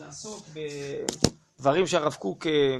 [0.00, 0.46] לעסוק
[1.58, 2.76] בדברים שהרב קוק אה,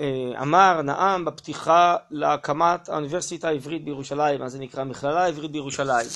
[0.00, 4.84] אה, אמר, נאם בפתיחה להקמת האוניברסיטה העברית בירושלים, מה זה נקרא?
[4.84, 6.06] מכללה העברית בירושלים.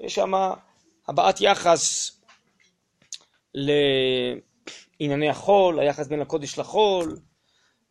[0.00, 0.32] יש שם
[1.08, 2.10] הבעת יחס
[3.54, 7.18] לענייני החול, היחס בין הקודש לחול,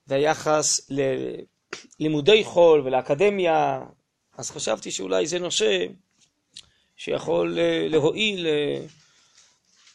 [0.08, 0.92] והיחס
[2.00, 3.82] ללימודי חול ולאקדמיה,
[4.38, 5.86] אז חשבתי שאולי זה נושא
[6.96, 8.48] שיכול אה, להועיל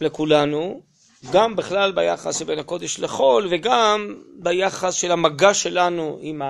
[0.01, 0.92] לכולנו,
[1.31, 6.43] גם בכלל ביחס שבין הקודש לחול וגם ביחס של המגע שלנו עם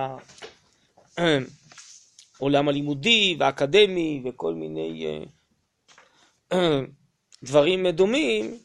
[2.38, 5.06] העולם הלימודי והאקדמי וכל מיני
[6.52, 6.58] אה,
[7.42, 8.58] דברים דומים,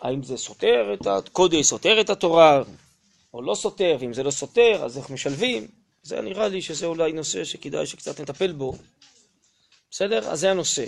[0.00, 2.62] האם זה סותר את הקודש, סותר את התורה
[3.34, 5.66] או לא סותר, ואם זה לא סותר אז איך משלבים,
[6.02, 8.76] זה נראה לי שזה אולי נושא שכדאי שקצת נטפל בו,
[9.90, 10.30] בסדר?
[10.30, 10.84] אז זה הנושא.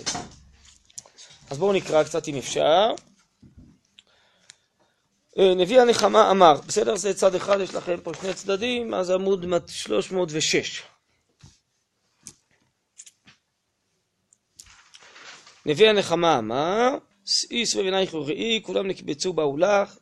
[1.49, 2.91] אז בואו נקרא קצת אם אפשר.
[5.39, 6.95] אה, נביא הנחמה אמר, בסדר?
[6.95, 10.83] זה צד אחד, יש לכם פה שני צדדים, אז עמוד 306.
[15.65, 16.89] נביא הנחמה אמר,
[17.25, 19.97] שאי סביב עינייך וראי, כולם נקבצו באו לך,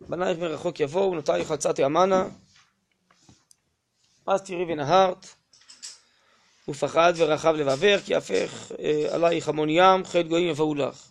[0.00, 2.28] בנייך מרחוק יבואו, נותייך חצת ימנה,
[4.26, 5.26] אז תראי ונהרת,
[6.68, 11.08] ופחד ורחב לבבך, כי הפך אה, עלייך המון ים, חטא גויים יבואו לך.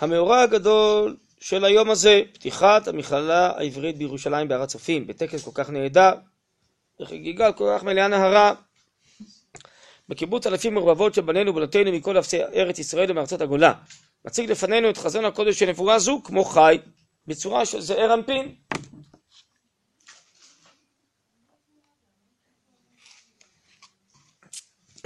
[0.00, 6.12] המאורע הגדול של היום הזה, פתיחת המכללה העברית בירושלים בהר הצופים, בטקס כל כך נהדר,
[7.00, 8.54] בחגיגה כל כך מלאה נהרה.
[10.08, 13.72] בקיבוץ אלפים מרבבות של בנינו ובנותינו מכל אפסי ארץ ישראל ומארצות הגולה.
[14.24, 16.78] מציג לפנינו את חזון הקודש של נבואה זו כמו חי,
[17.26, 18.54] בצורה של זעיר אנפין.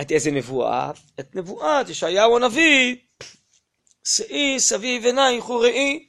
[0.00, 0.90] את איזה נבואה?
[1.20, 2.96] את נבואת ישעיהו הנביא
[4.04, 6.06] שאי סביב עינייך וראי.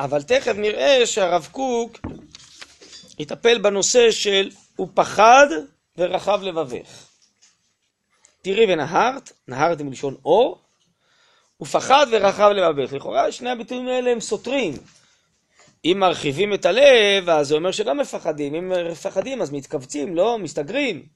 [0.00, 1.98] אבל תכף נראה שהרב קוק
[3.18, 5.46] יטפל בנושא של הוא פחד
[5.98, 7.06] ורחב לבבך.
[8.42, 10.62] תראי ונהרת, נהרת מלשון אור,
[11.60, 12.92] ופחד ורחב לבבך.
[12.92, 14.74] לכאורה שני הביטויים האלה הם סותרים.
[15.92, 18.54] אם מרחיבים את הלב, אז זה אומר שלא מפחדים.
[18.54, 20.38] אם מפחדים, אז מתכווצים, לא?
[20.38, 21.06] מסתגרים.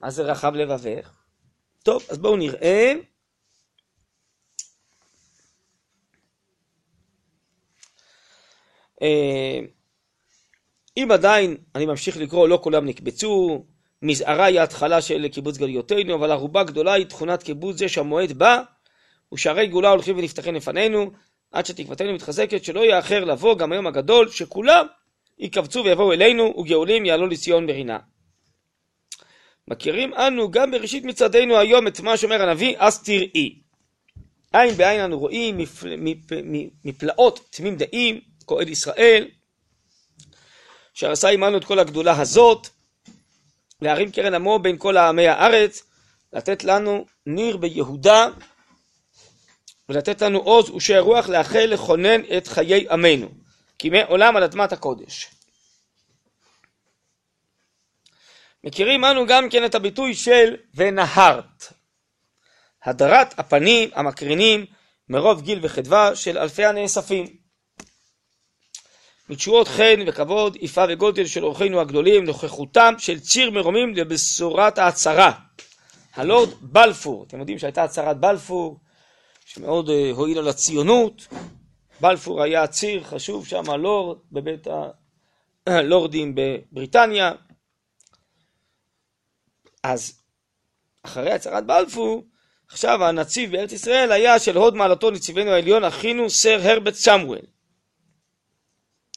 [0.00, 1.18] מה זה רחב לבבך?
[1.82, 2.92] טוב, אז בואו נראה.
[9.02, 9.60] אה,
[10.96, 13.64] אם עדיין, אני ממשיך לקרוא, לא כולם נקבצו,
[14.02, 18.62] מזערה היא ההתחלה של קיבוץ גלויותינו, אבל ערובה גדולה היא תכונת קיבוץ זה שהמועד בא,
[19.34, 21.10] ושערי גאולה הולכים ונפתחים לפנינו,
[21.52, 24.86] עד שתקוותנו מתחזקת, שלא יאחר לבוא גם היום הגדול, שכולם
[25.38, 27.98] יקבצו ויבואו אלינו, וגאולים יעלו לציון ברינה.
[29.68, 33.58] מכירים אנו גם בראשית מצעדינו היום את מה שאומר הנביא, אז תראי.
[34.52, 36.32] עין בעין אנו רואים מפל, מפ,
[36.84, 39.28] מפלאות תמים דעים, כהן ישראל,
[40.94, 42.68] שעשה עמנו את כל הגדולה הזאת,
[43.82, 45.82] להרים קרן עמו בין כל העמי הארץ,
[46.32, 48.28] לתת לנו ניר ביהודה,
[49.88, 53.28] ולתת לנו עוז ושער רוח לאחל לכונן את חיי עמנו,
[53.78, 55.30] כי מעולם על אדמת הקודש.
[58.64, 61.72] מכירים אנו גם כן את הביטוי של ונהרת.
[62.84, 64.66] הדרת הפנים המקרינים
[65.08, 67.26] מרוב גיל וחדווה של אלפי הנאספים.
[69.28, 75.32] מתשועות חן וכבוד, יפה וגודל של אורחינו הגדולים, נוכחותם של ציר מרומים לבשורת ההצהרה.
[76.14, 78.80] הלורד בלפור, אתם יודעים שהייתה הצהרת בלפור,
[79.48, 81.26] שמאוד אה, הועילה לציונות.
[82.00, 84.66] בלפור היה ציר חשוב שם, לורד, בבית
[85.66, 87.32] הלורדים בבריטניה.
[89.82, 90.22] אז
[91.02, 92.24] אחרי הצהרת בלפור,
[92.68, 97.46] עכשיו הנציב בארץ ישראל היה של הוד מעלתו נציבנו העליון, אחינו סר הרבט סמואל.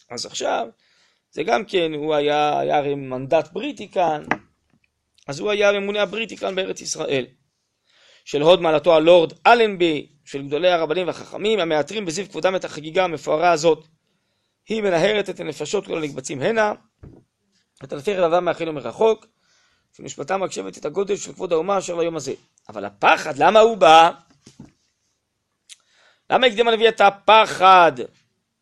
[0.10, 0.68] אז עכשיו,
[1.32, 4.24] זה גם כן, הוא היה, היה הרי מנדט בריטי כאן,
[5.28, 7.26] אז הוא היה הממונה הבריטי כאן בארץ ישראל.
[8.26, 13.52] של הוד מעלתו הלורד אלנבי, של גדולי הרבנים והחכמים, המאתרים בזיו כבודם את החגיגה המפוארה
[13.52, 13.88] הזאת.
[14.70, 16.74] היא מנהרת את הנפשות כל הנקבצים הנה,
[17.84, 19.26] את אלפי רבבה מאחינו מרחוק,
[19.98, 22.34] שנשמתם מקשבת את הגודל של כבוד האומה אשר ליום הזה.
[22.70, 24.12] אבל הפחד, למה הוא בא?
[26.30, 27.92] למה הקדים הנביא את הפחד?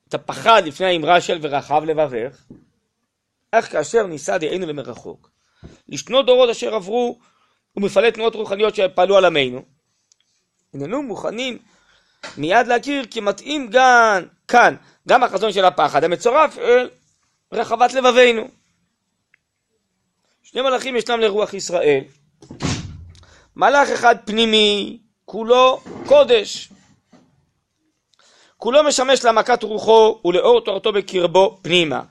[0.07, 2.43] את הפחד לפני האמרה של ורחב לבבך?
[3.53, 5.31] איך כאשר נישא דעינו למרחוק,
[5.89, 7.19] לשנות דורות אשר עברו
[7.75, 9.78] ומפעלי תנועות רוחניות שפעלו על עמנו,
[10.73, 11.57] הננו מוכנים
[12.37, 14.75] מיד להכיר כי מתאים גם כאן,
[15.07, 16.89] גם החזון של הפחד המצורף אל
[17.51, 18.47] רחבת לבבינו.
[20.43, 22.03] שני מלאכים ישנם לרוח ישראל.
[23.55, 26.69] מלאך אחד פנימי, כולו קודש.
[28.57, 32.01] כולו משמש להעמקת רוחו ולאור תורתו בקרבו פנימה.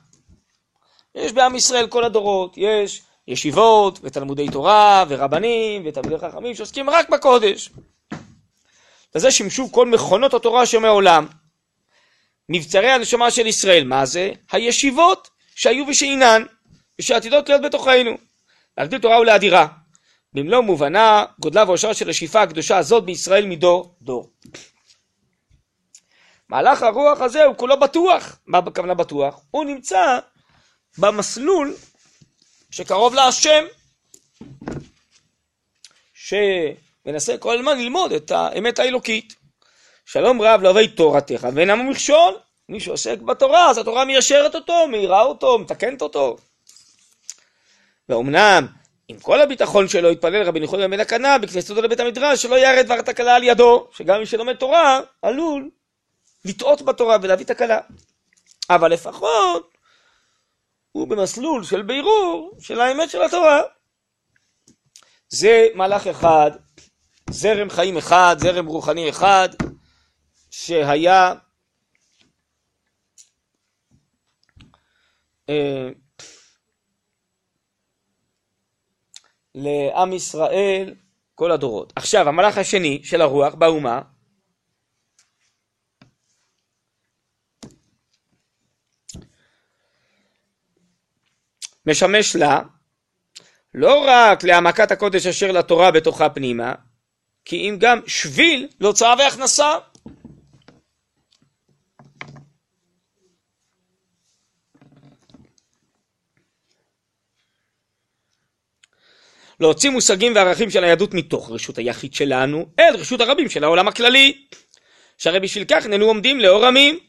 [1.15, 7.69] יש בעם ישראל כל הדורות, יש ישיבות ותלמודי תורה ורבנים ותלמידי חכמים שעוסקים רק בקודש.
[9.15, 11.27] לזה שימשו כל מכונות התורה שמעולם.
[12.49, 14.31] מבצרי הנשמה של ישראל, מה זה?
[14.51, 16.43] הישיבות שהיו ושאינן,
[16.99, 18.17] ושעתידות להיות בתוכנו.
[18.77, 19.67] להגדיל תורה ולאדירה.
[20.33, 24.29] במלוא מובנה, גודלה ואושרה של השאיפה הקדושה הזאת בישראל מדור דור.
[26.49, 28.39] מהלך הרוח הזה הוא כולו בטוח.
[28.45, 29.41] מה בכוונה בטוח?
[29.51, 30.19] הוא נמצא
[30.97, 31.75] במסלול
[32.71, 33.65] שקרוב להשם,
[37.03, 39.35] שמנסה כל הזמן ללמוד את האמת האלוקית.
[40.05, 42.33] שלום רב לא אוהבי תורתך ואינם המכשול.
[42.69, 46.37] מי שעוסק בתורה, אז התורה מיישרת אותו, מאירה אותו, מתקנת אותו.
[48.09, 48.67] ואומנם,
[49.07, 53.01] עם כל הביטחון שלו, התפלל רבי ניחום בן הקנה בכניסתו לבית המדרש, שלא ירד דבר
[53.01, 55.69] תקלה על ידו, שגם מי שלומד תורה, עלול
[56.45, 57.79] לטעות בתורה ולהביא תקלה.
[58.69, 59.77] אבל לפחות,
[60.91, 63.61] הוא במסלול של בירור של האמת של התורה.
[65.29, 66.51] זה מהלך אחד,
[67.31, 69.49] זרם חיים אחד, זרם רוחני אחד,
[70.51, 71.33] שהיה
[75.49, 75.89] אה,
[79.55, 80.95] לעם ישראל
[81.35, 81.93] כל הדורות.
[81.95, 84.01] עכשיו, המהלך השני של הרוח באומה,
[91.85, 92.61] משמש לה
[93.73, 96.73] לא רק להעמקת הקודש אשר לתורה בתוכה פנימה,
[97.49, 99.75] כי אם גם שביל להוצאה והכנסה.
[109.59, 114.45] להוציא מושגים וערכים של היהדות מתוך רשות היחיד שלנו אל רשות הרבים של העולם הכללי.
[115.17, 116.99] שהרי בשביל כך איננו עומדים לאור עמים.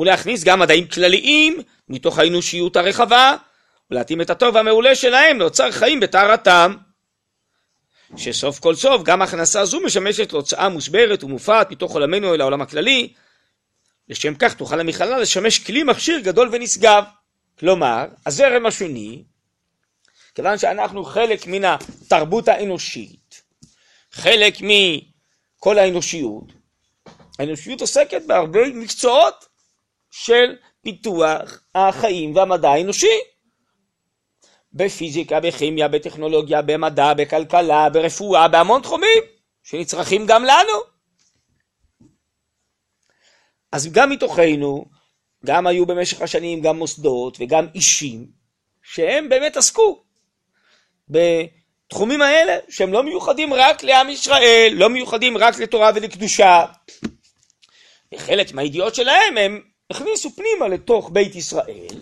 [0.00, 1.56] ולהכניס גם מדעים כלליים
[1.88, 3.36] מתוך האנושיות הרחבה,
[3.90, 6.76] ולהתאים את הטוב המעולה שלהם לאוצר חיים בטהרתם.
[8.16, 13.12] שסוף כל סוף גם הכנסה זו משמשת להוצאה מוסברת ומופעת מתוך עולמנו אל העולם הכללי.
[14.08, 17.04] לשם כך תוכל המכללה לשמש כלי מכשיר גדול ונשגב.
[17.58, 19.22] כלומר, הזרם השני
[20.34, 23.42] כיוון שאנחנו חלק מן התרבות האנושית,
[24.12, 26.44] חלק מכל האנושיות,
[27.38, 29.46] האנושיות עוסקת בהרבה מקצועות
[30.10, 33.18] של פיתוח החיים והמדע האנושי.
[34.72, 39.22] בפיזיקה, בכימיה, בטכנולוגיה, במדע, בכלכלה, ברפואה, בהמון תחומים
[39.62, 40.98] שנצרכים גם לנו.
[43.72, 44.84] אז גם מתוכנו,
[45.46, 48.26] גם היו במשך השנים גם מוסדות וגם אישים
[48.82, 50.02] שהם באמת עסקו
[51.08, 56.64] בתחומים האלה, שהם לא מיוחדים רק לעם ישראל, לא מיוחדים רק לתורה ולקדושה.
[58.14, 62.00] וחלק מהידיעות שלהם הם הכניסו פנימה לתוך בית ישראל,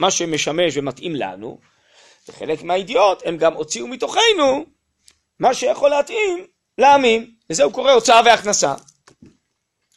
[0.00, 1.58] מה שמשמש ומתאים לנו,
[2.28, 4.64] וחלק מהידיעות הם גם הוציאו מתוכנו
[5.38, 6.46] מה שיכול להתאים
[6.78, 8.74] לעמים, לזה הוא קורא הוצאה והכנסה.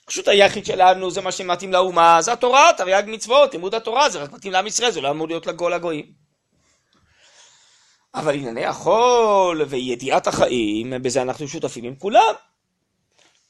[0.06, 4.32] פשוט היחיד שלנו זה מה שמתאים לאומה, זה התורה, תרי"ג מצוות, לימוד התורה, זה רק
[4.32, 6.06] מתאים לעם ישראל, זה לא אמור להיות לגול הגויים.
[8.16, 12.34] אבל ענייני החול וידיעת החיים, בזה אנחנו שותפים עם כולם.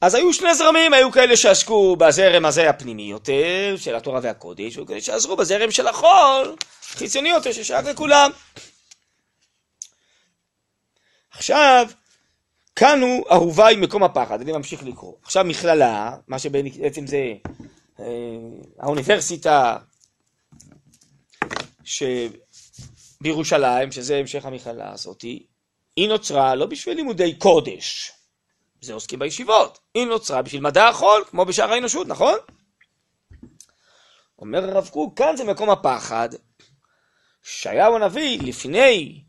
[0.01, 4.87] אז היו שני זרמים, היו כאלה שעסקו בזרם הזה הפנימי יותר, של התורה והקודש, והיו
[4.87, 8.31] כאלה שעזרו בזרם של החול, חיצוני יותר, ששייך לכולם.
[11.31, 11.87] עכשיו,
[12.75, 15.13] כאן הוא אהובה עם מקום הפחד, אני ממשיך לקרוא.
[15.23, 17.33] עכשיו מכללה, מה שבעצם זה
[17.99, 18.05] אה,
[18.79, 19.77] האוניברסיטה,
[21.83, 22.03] ש...
[23.21, 25.45] בירושלים, שזה המשך המכללה הזאתי,
[25.95, 28.11] היא נוצרה לא בשביל לימודי קודש,
[28.81, 32.37] זה עוסקים בישיבות, היא נוצרה בשביל מדע החול, כמו בשאר האנושות, נכון?
[34.39, 36.29] אומר הרב קוק, כאן זה מקום הפחד,
[37.43, 39.23] שיהו הנביא, לפני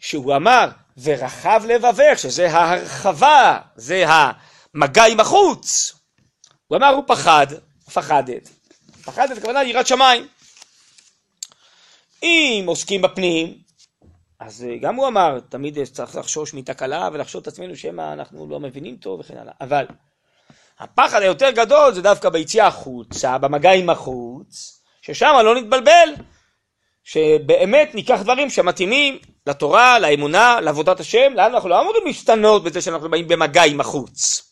[0.00, 0.68] שהוא אמר,
[1.02, 5.92] ורחב לבבך, שזה ההרחבה, זה המגע עם החוץ,
[6.66, 7.46] הוא אמר, הוא פחד,
[7.94, 8.48] פחדת.
[9.04, 10.28] פחדת, הכוונה יראת שמיים.
[12.22, 13.58] אם עוסקים בפנים,
[14.40, 18.96] אז גם הוא אמר, תמיד צריך לחשוש מתקלה ולחשוב את עצמנו שמא אנחנו לא מבינים
[18.96, 19.52] טוב וכן הלאה.
[19.60, 19.86] אבל
[20.78, 26.08] הפחד היותר גדול זה דווקא ביציאה החוצה, במגע עם החוץ, ששם לא נתבלבל,
[27.04, 33.10] שבאמת ניקח דברים שמתאימים לתורה, לאמונה, לעבודת השם, לאן אנחנו לא אמורים להשתנות בזה שאנחנו
[33.10, 34.50] באים במגע עם החוץ.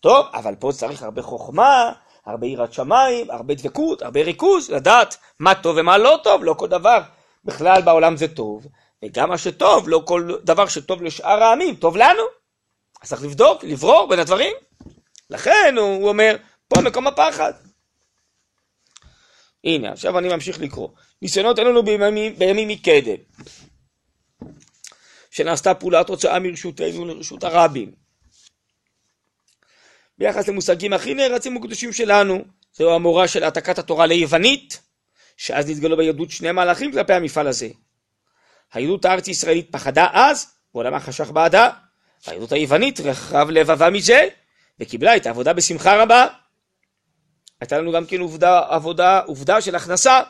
[0.00, 1.92] טוב, אבל פה צריך הרבה חוכמה,
[2.26, 6.68] הרבה יראת שמיים, הרבה דבקות, הרבה ריכוז, לדעת מה טוב ומה לא טוב, לא כל
[6.68, 7.00] דבר
[7.44, 8.66] בכלל בעולם זה טוב,
[9.04, 12.22] וגם מה שטוב, לא כל דבר שטוב לשאר העמים, טוב לנו.
[13.02, 14.52] אז צריך לבדוק, לברור בין הדברים.
[15.30, 16.36] לכן הוא, הוא אומר,
[16.68, 17.52] פה מקום הפחד.
[19.64, 20.88] הנה, עכשיו אני ממשיך לקרוא.
[21.22, 23.16] ניסיונות אין לנו בימים, בימים מקדם,
[25.30, 27.92] שנעשתה פעולת הוצאה מרשותנו לרשות הרבים.
[30.18, 34.80] ביחס למושגים הכי נערצים וקדושים שלנו, זהו המורה של העתקת התורה ליוונית,
[35.36, 37.68] שאז נתגלו ביהדות שני מהלכים כלפי המפעל הזה.
[38.72, 41.70] היהדות הארץ ישראלית פחדה אז, ועולמה חשך בעדה.
[42.26, 44.28] היהדות היוונית רחב לבבה מזה,
[44.80, 46.26] וקיבלה את העבודה בשמחה רבה.
[47.60, 50.20] הייתה לנו גם כן עובדה, עבודה, עובדה של הכנסה.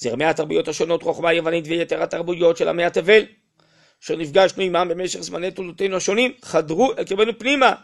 [0.00, 3.22] זרמי התרבויות השונות, חוכמה היוונית ויתר התרבויות של עמי התבל,
[4.04, 7.74] אשר נפגשנו עמם במשך זמני תולדותינו השונים, חדרו אל קרבנו פנימה.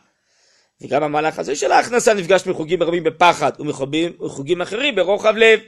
[0.80, 5.60] וגם המהלך הזה של ההכנסה נפגש מחוגים רבים בפחד ומחוגים, אחרים ברוחב לב.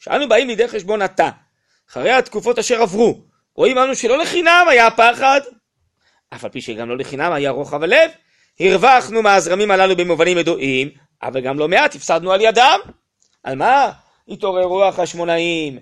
[0.00, 1.30] כשאנו באים לידי חשבון עתה,
[1.90, 3.20] אחרי התקופות אשר עברו,
[3.54, 5.40] רואים אנו שלא לחינם היה הפחד,
[6.34, 8.10] אף על פי שגם לא לחינם היה רוחב הלב,
[8.60, 10.90] הרווחנו מהזרמים הללו במובנים ידועים,
[11.22, 12.78] אבל גם לא מעט הפסדנו על ידם.
[13.44, 13.92] על מה?
[14.28, 15.78] התעוררו החשמונאים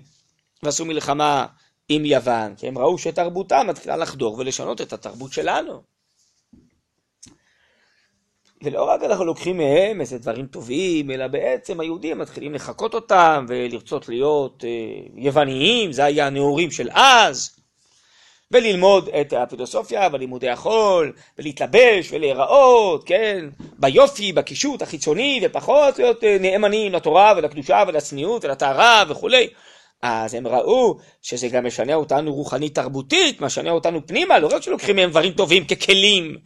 [0.63, 1.45] ועשו מלחמה
[1.89, 5.81] עם יוון, כי הם ראו שתרבותם מתחילה לחדור ולשנות את התרבות שלנו.
[8.63, 14.09] ולא רק אנחנו לוקחים מהם איזה דברים טובים, אלא בעצם היהודים מתחילים לחקות אותם ולרצות
[14.09, 14.69] להיות אה,
[15.15, 17.60] יווניים, זה היה הנאורים של אז,
[18.51, 23.45] וללמוד את הפילוסופיה ולימודי החול, ולהתלבש ולהיראות, כן,
[23.79, 29.47] ביופי, בקישוט החיצוני, ופחות להיות אה, נאמנים לתורה ולקדושה ולצניעות ולטהרה וכולי.
[30.01, 34.95] אז הם ראו שזה גם משנה אותנו רוחנית תרבותית, משנה אותנו פנימה, לא רק שלוקחים
[34.95, 36.37] מהם דברים טובים ככלים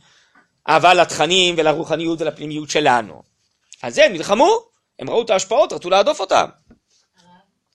[0.67, 3.23] אבל לתכנים ולרוחניות ולפנימיות שלנו.
[3.81, 4.59] על זה הם נלחמו,
[4.99, 6.45] הם ראו את ההשפעות, רצו להדוף אותם.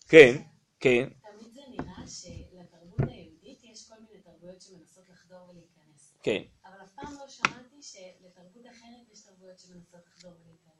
[0.09, 0.37] כן,
[0.81, 1.09] כן.
[1.09, 6.10] תמיד זה נראה שלתרבות היהודית יש כל מיני תרבויות שמנסות לחדור ולהיכנס.
[6.23, 6.43] כן.
[6.65, 10.71] אבל אף פעם לא שמעתי שלתרבות אחרת יש תרבויות שמנסות לחדור ולהיכנס.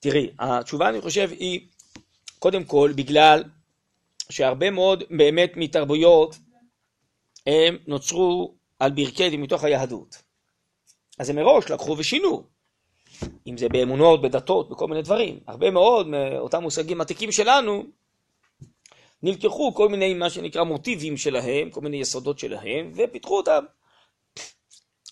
[0.00, 1.68] תראי, התשובה אני חושב היא,
[2.38, 3.44] קודם כל, בגלל
[4.30, 6.36] שהרבה מאוד באמת מתרבויות
[7.46, 10.22] הם נוצרו על ברכי ומתוך היהדות.
[11.18, 12.46] אז הם מראש לקחו ושינו.
[13.46, 15.40] אם זה באמונות, בדתות, בכל מיני דברים.
[15.46, 17.84] הרבה מאוד מאותם מושגים עתיקים שלנו
[19.22, 23.64] נלקחו כל מיני מה שנקרא מוטיבים שלהם, כל מיני יסודות שלהם, ופיתחו אותם.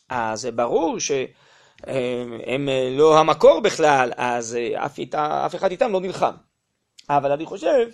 [0.08, 6.34] אז ברור שהם לא המקור בכלל, אז אף, איתה, אף אחד איתם לא נלחם.
[7.08, 7.88] אבל אני חושב,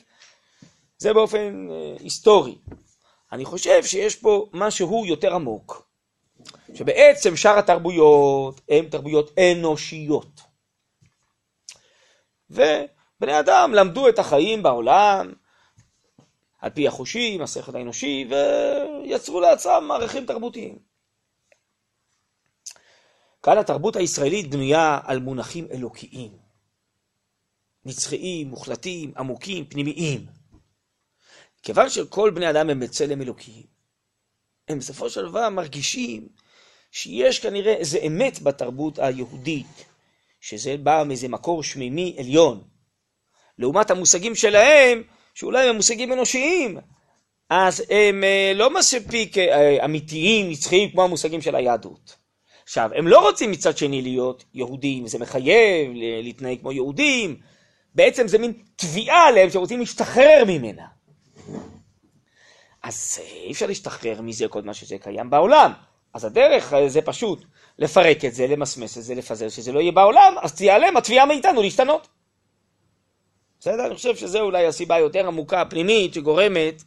[0.99, 2.59] זה באופן אה, היסטורי.
[3.33, 5.85] אני חושב שיש פה משהו יותר עמוק.
[6.75, 10.40] שבעצם שאר התרבויות הן תרבויות אנושיות.
[12.50, 15.33] ובני אדם למדו את החיים בעולם
[16.61, 20.93] על פי החושים, השכל האנושי, ויצרו לעצמם מערכים תרבותיים.
[23.44, 26.32] כאן התרבות הישראלית בנויה על מונחים אלוקיים,
[27.84, 30.26] נצחיים, מוחלטים, עמוקים, פנימיים.
[31.62, 33.62] כיוון שכל בני אדם הם בצלם אלוקיים,
[34.68, 36.28] הם בסופו של דבר מרגישים
[36.90, 39.84] שיש כנראה איזה אמת בתרבות היהודית,
[40.40, 42.64] שזה בא מאיזה מקור שמימי עליון.
[43.58, 45.02] לעומת המושגים שלהם,
[45.34, 46.78] שאולי הם מושגים אנושיים,
[47.50, 52.23] אז הם אה, לא מספיק אה, אמיתיים, נצחיים, כמו המושגים של היהדות.
[52.64, 57.37] עכשיו, הם לא רוצים מצד שני להיות יהודים, זה מחייב להתנהג כמו יהודים,
[57.94, 60.85] בעצם זה מין תביעה עליהם שרוצים להשתחרר ממנה.
[62.83, 65.73] אז אה, אי אפשר להשתחרר מזה כל מה שזה קיים בעולם.
[66.14, 67.44] אז הדרך אה, זה פשוט
[67.78, 71.62] לפרק את זה, למסמס את זה, לפזר, שזה לא יהיה בעולם, אז תיעלם התביעה מאיתנו
[71.62, 72.09] להשתנות.
[73.61, 73.87] בסדר?
[73.87, 76.83] אני חושב שזו אולי הסיבה היותר עמוקה, פנימית, שגורמת,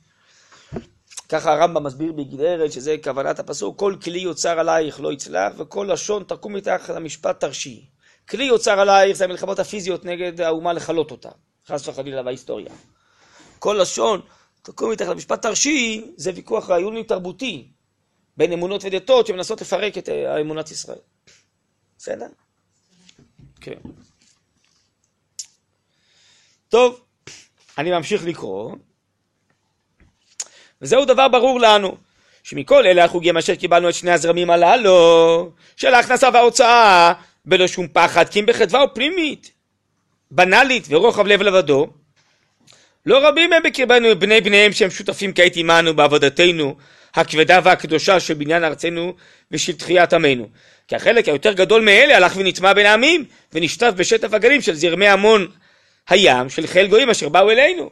[1.30, 6.24] ככה הרמב"ם מסביר בגדרת, שזה כוונת הפסוק, כל כלי יוצר עלייך לא יצלח, וכל לשון
[6.24, 7.86] תקום מתחת למשפט תרשי.
[8.30, 11.30] כלי יוצר עלייך זה המלחמות הפיזיות נגד האומה לכלות אותה,
[11.68, 12.74] חס וחלילה בהיסטוריה.
[13.60, 14.22] כל לשון
[14.62, 17.72] תקום מתחת למשפט תרשי, זה ויכוח רעיוני תרבותי.
[18.38, 21.00] בין אמונות ודתות שמנסות לפרק את אה, האמונת ישראל.
[21.98, 22.28] בסדר?
[23.62, 23.80] כן.
[26.70, 27.02] טוב,
[27.78, 28.76] אני ממשיך לקרוא.
[30.82, 31.98] וזהו דבר ברור לנו,
[32.44, 37.14] שמכל אלה החוגים אשר קיבלנו את שני הזרמים הללו, של ההכנסה וההוצאה,
[37.46, 39.52] בלא שום פחד, כי אם בחדווה ופנימית,
[40.32, 41.88] בנאלית ורוחב לב לבדו,
[43.06, 46.76] לא רבים הם בקרבנו בני בניהם שהם שותפים כעת עמנו בעבודתנו
[47.16, 49.14] הכבדה והקדושה של בניין ארצנו
[49.52, 50.50] ושל תחיית עמנו.
[50.88, 55.48] כי החלק היותר גדול מאלה הלך ונטמע בין העמים ונשטף בשטף הגלים של זרמי המון
[56.10, 57.90] הים של חיל גויים אשר באו אלינו.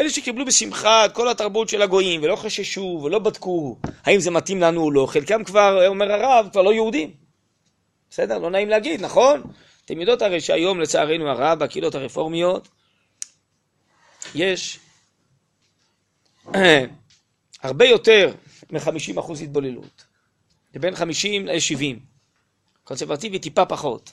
[0.00, 4.60] אלה שקיבלו בשמחה את כל התרבות של הגויים ולא חששו ולא בדקו האם זה מתאים
[4.60, 7.14] לנו או לא, חלקם כבר, אומר הרב, כבר לא יהודים.
[8.10, 8.38] בסדר?
[8.38, 9.42] לא נעים להגיד, נכון?
[9.84, 12.68] אתם יודעות הרי שהיום לצערנו הרב בקהילות הרפורמיות
[14.34, 14.78] יש
[17.62, 18.32] הרבה יותר
[18.70, 20.04] מ-50% התבוללות.
[20.72, 21.98] זה בין 50 ל-70.
[22.84, 24.12] קונסרבטיבי טיפה פחות.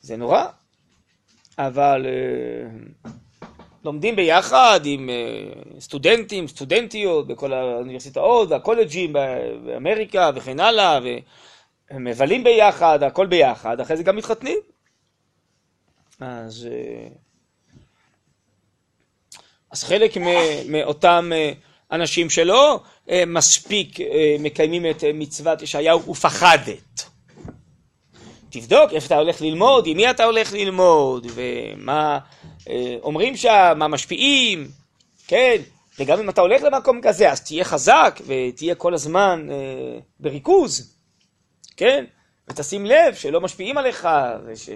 [0.00, 0.44] זה נורא,
[1.58, 3.08] אבל uh,
[3.84, 9.12] לומדים ביחד עם uh, סטודנטים, סטודנטיות בכל האוניברסיטאות והקולג'ים
[9.64, 14.58] באמריקה וכן הלאה, והם מבלים ביחד, הכל ביחד, אחרי זה גם מתחתנים.
[16.20, 17.14] אז, uh,
[19.70, 20.12] אז חלק
[20.68, 21.30] מאותם
[21.92, 22.80] אנשים שלא
[23.26, 23.98] מספיק
[24.38, 27.13] מקיימים את מצוות ישעיהו ופחדת.
[28.54, 32.18] תבדוק איפה אתה הולך ללמוד, עם מי אתה הולך ללמוד, ומה
[32.68, 34.68] אה, אומרים שם, מה משפיעים,
[35.26, 35.56] כן?
[35.98, 40.94] וגם אם אתה הולך למקום כזה, אז תהיה חזק ותהיה כל הזמן אה, בריכוז,
[41.76, 42.04] כן?
[42.48, 44.08] ותשים לב שלא משפיעים עליך,
[44.46, 44.70] וש...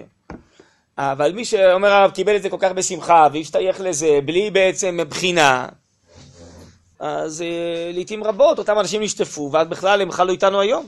[0.97, 5.67] אבל מי שאומר הרב קיבל את זה כל כך בשמחה והשתייך לזה בלי בעצם בחינה,
[6.99, 10.87] אז אה, לעיתים רבות אותם אנשים נשטפו, ואז בכלל הם בכלל לא איתנו היום.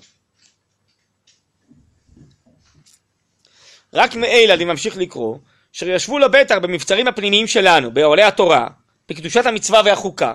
[3.94, 5.38] רק מאלה, אני ממשיך לקרוא,
[5.76, 8.68] אשר ישבו לבטח במבצרים הפנימיים שלנו, באוהלי התורה,
[9.10, 10.34] בקדושת המצווה והחוקה,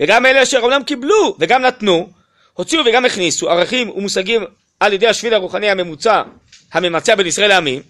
[0.00, 2.10] וגם אלה אשר אומנם קיבלו וגם נתנו,
[2.52, 4.44] הוציאו וגם הכניסו ערכים ומושגים
[4.80, 6.22] על ידי השביל הרוחני הממוצע,
[6.72, 7.82] הממצע בין ישראל לעמים,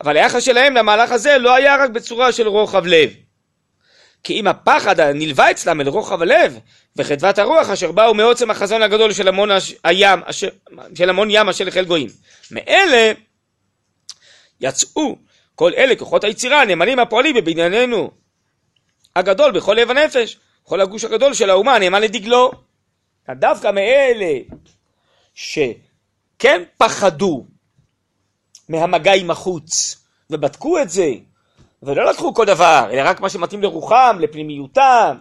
[0.00, 3.10] אבל היחס שלהם למהלך הזה לא היה רק בצורה של רוחב לב.
[4.24, 6.58] כי אם הפחד הנלווה אצלם אל רוחב הלב
[6.96, 9.48] וחדוות הרוח אשר באו מעוצם החזון הגדול של המון
[9.84, 10.48] הים, אשר,
[10.94, 12.08] של המון ים אשר לחיל גויים.
[12.50, 13.12] מאלה
[14.60, 15.16] יצאו
[15.54, 18.10] כל אלה כוחות היצירה הנאמנים הפועלים בבנייננו
[19.16, 22.50] הגדול בכל לב הנפש, כל הגוש הגדול של האומה נאמן לדגלו.
[23.30, 24.38] דווקא מאלה
[25.34, 27.46] שכן פחדו
[28.68, 29.96] מהמגע עם החוץ
[30.30, 31.10] ובדקו את זה
[31.82, 35.16] ולא לקחו כל דבר, אלא רק מה שמתאים לרוחם, לפנימיותם.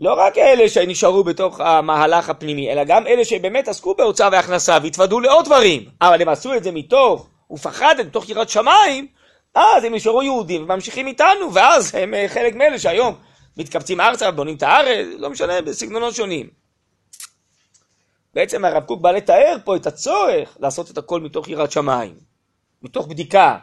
[0.00, 5.20] לא רק אלה שנשארו בתוך המהלך הפנימי, אלא גם אלה שבאמת עסקו בהוצאה והכנסה והתוודעו
[5.20, 9.06] לעוד דברים, אבל הם עשו את זה מתוך ופחדת, מתוך יראת שמיים,
[9.54, 13.14] אז הם נשארו יהודים וממשיכים איתנו, ואז הם אה, חלק מאלה שהיום
[13.56, 16.48] מתקבצים ארצה ובונים את הארץ, לא משנה, בסגנונות שונים.
[18.34, 22.14] בעצם הרב קוק בא לתאר פה את הצורך לעשות את הכל מתוך יראת שמיים,
[22.82, 23.58] מתוך בדיקה,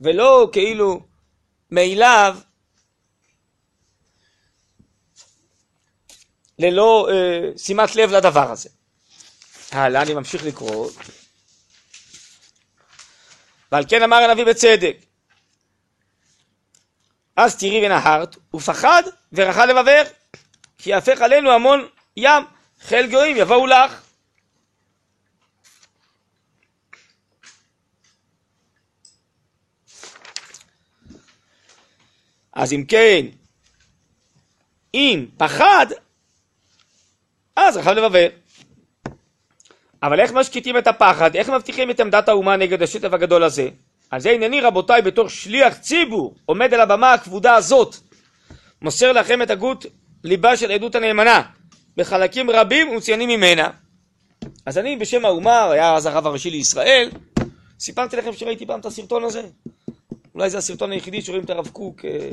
[0.00, 1.00] ולא כאילו
[1.70, 2.36] מאליו
[6.58, 8.68] ללא אה, שימת לב לדבר הזה.
[9.72, 10.90] הלאה, אני ממשיך לקרוא.
[13.72, 14.96] ועל כן אמר הנביא בצדק,
[17.36, 20.08] אז תראי ונהרת, ופחד ורחל לבבך,
[20.78, 22.44] כי יהפך עלינו המון ים,
[22.80, 24.05] חיל גויים יבואו לך.
[32.56, 33.26] אז אם כן,
[34.94, 35.86] אם פחד,
[37.56, 38.26] אז רחב לבבל.
[40.02, 41.36] אבל איך משקיטים את הפחד?
[41.36, 43.68] איך מבטיחים את עמדת האומה נגד השטף הגדול הזה?
[44.10, 47.96] על זה הנני רבותיי בתור שליח ציבור עומד על הבמה הכבודה הזאת
[48.82, 49.86] מוסר לכם את הגות
[50.24, 51.42] ליבה של עדות הנאמנה
[51.96, 53.70] בחלקים רבים ומצוינים ממנה.
[54.66, 57.10] אז אני בשם האומה, היה אז הרב הראשי לישראל,
[57.80, 59.42] סיפרתי לכם שראיתי פעם את הסרטון הזה.
[60.36, 62.30] אולי זה הסרטון היחידי שרואים את הרב קוק אה,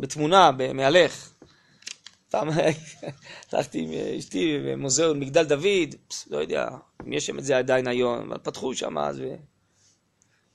[0.00, 1.30] בתמונה, מהלך.
[2.30, 2.48] פעם
[3.52, 5.94] הלכתי עם אשתי במוזיאון מגדל דוד,
[6.30, 6.68] לא יודע
[7.06, 9.20] אם יש שם את זה עדיין היום, אבל פתחו שם אז.
[9.20, 9.34] ו...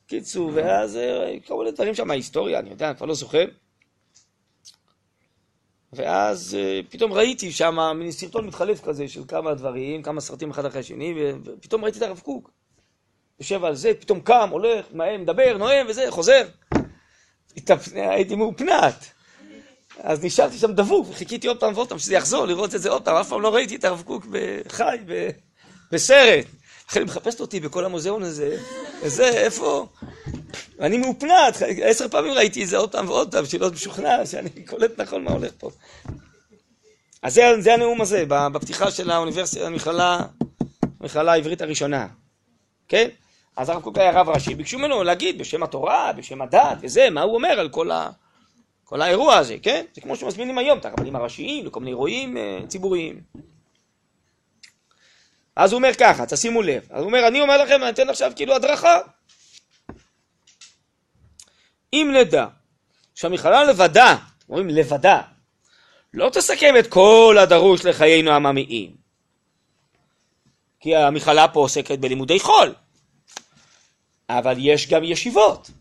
[0.08, 3.46] קיצור, ואז אה, קראו לדברים שם היסטוריה, אני יודע, אני כבר לא זוכר.
[5.94, 10.66] ואז אה, פתאום ראיתי שם מין סרטון מתחלף כזה של כמה דברים, כמה סרטים אחד
[10.66, 11.14] אחרי השני,
[11.44, 12.61] ופתאום ראיתי את הרב קוק.
[13.42, 16.48] יושב על זה, פתאום קם, הולך, מדבר, נואם וזה, חוזר.
[17.96, 19.06] הייתי מאופנת.
[20.00, 23.06] אז נשארתי שם דבוק, וחיכיתי עוד פעם ועוד פעם שזה יחזור, לראות את זה עוד
[23.06, 24.26] פעם, אף פעם לא ראיתי את הרב קוק
[24.68, 24.98] חי,
[25.92, 26.46] בסרט.
[26.90, 28.58] לכן היא מחפשת אותי בכל המוזיאון הזה,
[29.04, 29.88] וזה, איפה?
[30.80, 35.00] ואני מאופנת, עשר פעמים ראיתי את זה עוד פעם ועוד פעם, שלא משוכנע, שאני קולט
[35.00, 35.70] נכון מה הולך פה.
[37.22, 40.20] אז זה, זה הנאום הזה, בפתיחה של האוניברסיטה, המכללה,
[41.00, 42.08] המכללה העברית הראשונה,
[42.88, 43.10] כן?
[43.58, 47.22] אז הרב קוק היה רב ראשי, ביקשו ממנו להגיד בשם התורה, בשם הדת וזה, מה
[47.22, 48.10] הוא אומר על כל, ה,
[48.84, 49.86] כל האירוע הזה, כן?
[49.94, 53.22] זה כמו שמזמינים היום את הרבנים הראשיים לכל מיני אירועים אה, ציבוריים.
[55.56, 58.32] אז הוא אומר ככה, תשימו לב, אז הוא אומר, אני אומר לכם, אני אתן עכשיו
[58.36, 59.00] כאילו הדרכה.
[61.94, 62.46] אם נדע
[63.16, 64.16] שהמכללה לבדה,
[64.50, 65.22] אומרים לבדה,
[66.14, 68.92] לא תסכם את כל הדרוש לחיינו העממיים.
[70.80, 72.74] כי המכללה פה עוסקת בלימודי חול,
[74.38, 75.72] אבל יש גם ישיבות.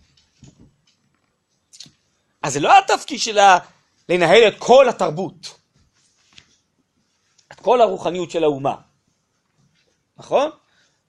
[2.42, 3.58] אז זה לא התפקיד שלה
[4.08, 5.58] לנהל את כל התרבות,
[7.52, 8.74] את כל הרוחניות של האומה,
[10.18, 10.50] נכון?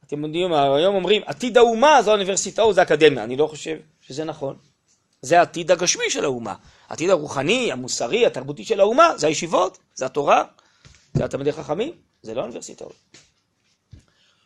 [0.06, 3.23] אתם יודעים, היום אומרים, עתיד האומה זה האוניברסיטאות, זה האקדמיה.
[3.23, 4.56] אני לא חושב שזה נכון.
[5.21, 6.56] זה העתיד הגשמי של האומה.
[6.89, 10.43] העתיד הרוחני, המוסרי, התרבותי של האומה, זה הישיבות, זה התורה,
[11.13, 12.93] זה התלמידי חכמים, זה לא האוניברסיטאות.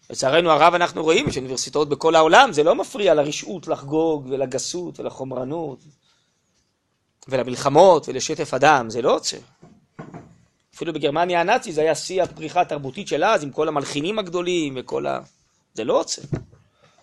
[0.09, 5.79] לצערנו הרב אנחנו רואים יש אוניברסיטאות בכל העולם, זה לא מפריע לרשעות לחגוג ולגסות ולחומרנות
[7.27, 9.37] ולמלחמות ולשטף הדם, זה לא עוצר.
[10.75, 15.07] אפילו בגרמניה הנאצית זה היה שיא הפריחה התרבותית של אז, עם כל המלחינים הגדולים וכל
[15.07, 15.19] ה...
[15.73, 16.21] זה לא עוצר.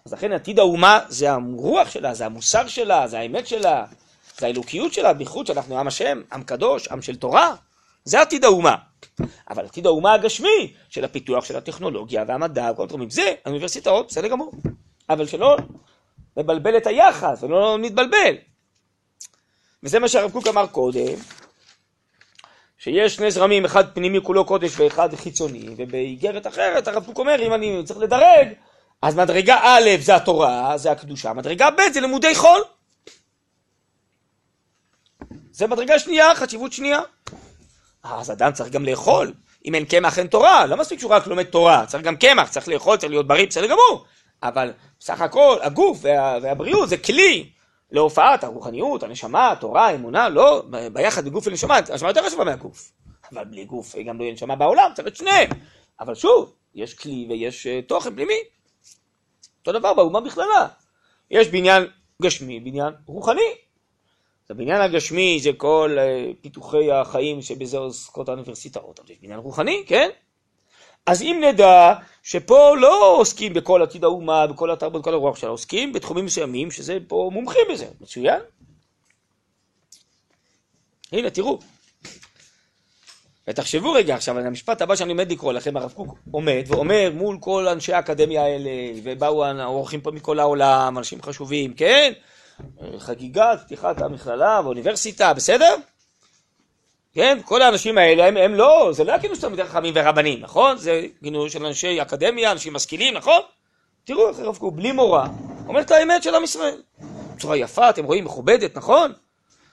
[0.04, 3.84] אז לכן עתיד האומה זה הרוח שלה, זה המוסר שלה, זה האמת שלה,
[4.38, 7.54] זה האלוקיות שלה, בייחוד שאנחנו עם השם, עם קדוש, עם של תורה.
[8.04, 8.76] זה עתיד האומה.
[9.50, 14.52] אבל עתיד האומה הגשמי של הפיתוח של הטכנולוגיה והמדע וכל התחומים, זה האוניברסיטאות, בסדר גמור.
[15.10, 15.56] אבל שלא
[16.36, 18.36] נבלבל את היחס ולא נתבלבל.
[19.82, 21.14] וזה מה שהרב קוק אמר קודם,
[22.78, 27.54] שיש שני זרמים, אחד פנימי כולו קודש ואחד חיצוני, ובאיגרת אחרת הרב קוק אומר, אם
[27.54, 28.48] אני צריך לדרג,
[29.02, 32.60] אז מדרגה א' זה התורה, זה הקדושה, מדרגה ב' זה לימודי חול.
[35.52, 37.00] זה מדרגה שנייה, חשיבות שנייה.
[38.02, 39.32] אז אדם צריך גם לאכול.
[39.64, 42.68] אם אין קמח אין תורה, לא מספיק שהוא רק לומד תורה, צריך גם קמח, צריך
[42.68, 44.04] לאכול, צריך להיות בריא, בסדר גמור.
[44.42, 47.50] אבל בסך הכל הגוף וה, והבריאות זה כלי
[47.90, 50.62] להופעת הרוחניות, הנשמה, התורה, האמונה, לא,
[50.92, 52.92] ביחד בגוף ונשמה, הנשמה יותר חשובה מהגוף.
[53.32, 55.50] אבל בלי גוף גם לא יהיה נשמה בעולם, צריך את שניהם.
[56.00, 58.34] אבל שוב, יש כלי ויש uh, תוכן פנימי.
[59.58, 60.68] אותו דבר באומה בכללה.
[61.30, 61.86] יש בניין
[62.22, 63.54] גשמי, בניין רוחני.
[64.52, 70.08] הבניין הגשמי זה כל uh, פיתוחי החיים שבזה עוסקות האוניברסיטאות, אבל יש בניין רוחני, כן?
[71.06, 75.92] אז אם נדע שפה לא עוסקים בכל עתיד האומה, בכל התרבות, בכל הרוח שלה, עוסקים
[75.92, 78.40] בתחומים מסוימים שזה פה מומחים בזה, מצוין.
[81.12, 81.58] הנה, תראו.
[83.48, 87.36] ותחשבו רגע עכשיו על המשפט הבא שאני עומד לקרוא לכם, הרב קוק עומד ואומר מול
[87.40, 88.70] כל אנשי האקדמיה האלה,
[89.02, 92.12] ובאו האורחים פה מכל העולם, אנשים חשובים, כן?
[92.98, 95.76] חגיגת פתיחת המכללה ואוניברסיטה, בסדר?
[97.14, 100.76] כן, כל האנשים האלה הם, הם לא, זה לא הכינוס של תלמידי חכמים ורבנים, נכון?
[100.76, 103.40] זה כינוס של אנשי אקדמיה, אנשים משכילים, נכון?
[104.04, 105.28] תראו איך הרב קוק, בלי מורה,
[105.66, 106.82] אומר את האמת של עם ישראל.
[107.36, 109.12] בצורה יפה, אתם רואים, מכובדת, נכון?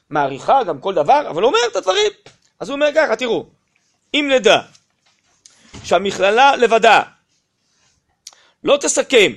[0.10, 2.12] מעריכה גם כל דבר, אבל אומר את הדברים.
[2.60, 3.46] אז הוא אומר ככה, תראו,
[4.14, 4.62] אם נדע
[5.84, 7.02] שהמכללה לבדה
[8.64, 9.32] לא תסכם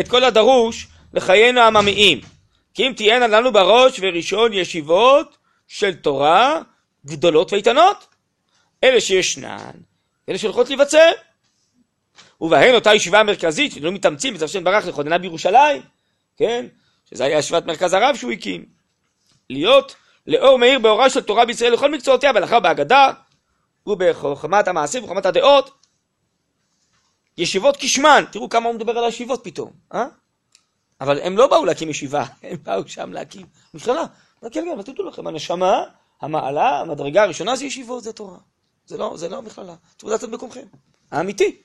[0.00, 2.20] את כל הדרוש לחיינו העממיים,
[2.74, 5.36] כי אם תהיינה לנו בראש וראשון ישיבות
[5.68, 6.60] של תורה
[7.06, 8.06] גדולות ואיתנות,
[8.84, 9.70] אלה שישנן,
[10.28, 11.10] אלה שהולכות להיווצר.
[12.40, 15.82] ובהן אותה ישיבה המרכזית, שלא מתאמצים בצו שם ברח לכוננה בירושלים,
[16.36, 16.66] כן?
[17.10, 18.64] שזה היה ישיבת מרכז הרב שהוא הקים.
[19.50, 19.96] להיות
[20.26, 23.12] לאור מאיר באורה של תורה בישראל לכל מקצועותיה, בהלכה בהגדה,
[23.86, 25.70] ובחוכמת המעשים ובחוכמת הדעות.
[27.38, 30.06] ישיבות כשמן, תראו כמה הוא מדבר על הישיבות פתאום, אה?
[31.00, 34.04] אבל הם לא באו להקים ישיבה, הם באו שם להקים מכללה.
[34.40, 35.84] כן, כן, אבל תדעו לכם, הנשמה
[36.20, 38.38] המעלה, המדרגה הראשונה זה ישיבות, זה תורה.
[38.86, 39.74] זה לא, זה לא מכללה.
[39.90, 40.66] צריכים לדעת את מקומכם.
[41.10, 41.56] האמיתי.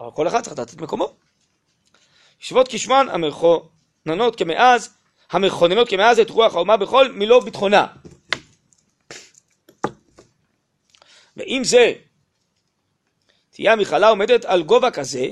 [0.00, 1.12] אבל כל אחד צריך לדעת את מקומו.
[2.40, 4.90] ישיבות כשמן המכוננות כמאז,
[5.30, 7.86] המכוננות כמאז את רוח האומה בכל מילו ביטחונה.
[11.36, 11.92] ואם זה
[13.50, 15.26] תהיה המכללה עומדת על גובה כזה,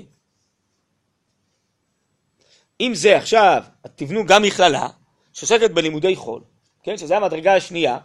[2.83, 3.63] אם זה עכשיו,
[3.97, 4.89] תבנו גם מכללה
[5.33, 6.41] שעוסקת בלימודי חול,
[6.83, 7.99] כן, שזו המדרגה השנייה,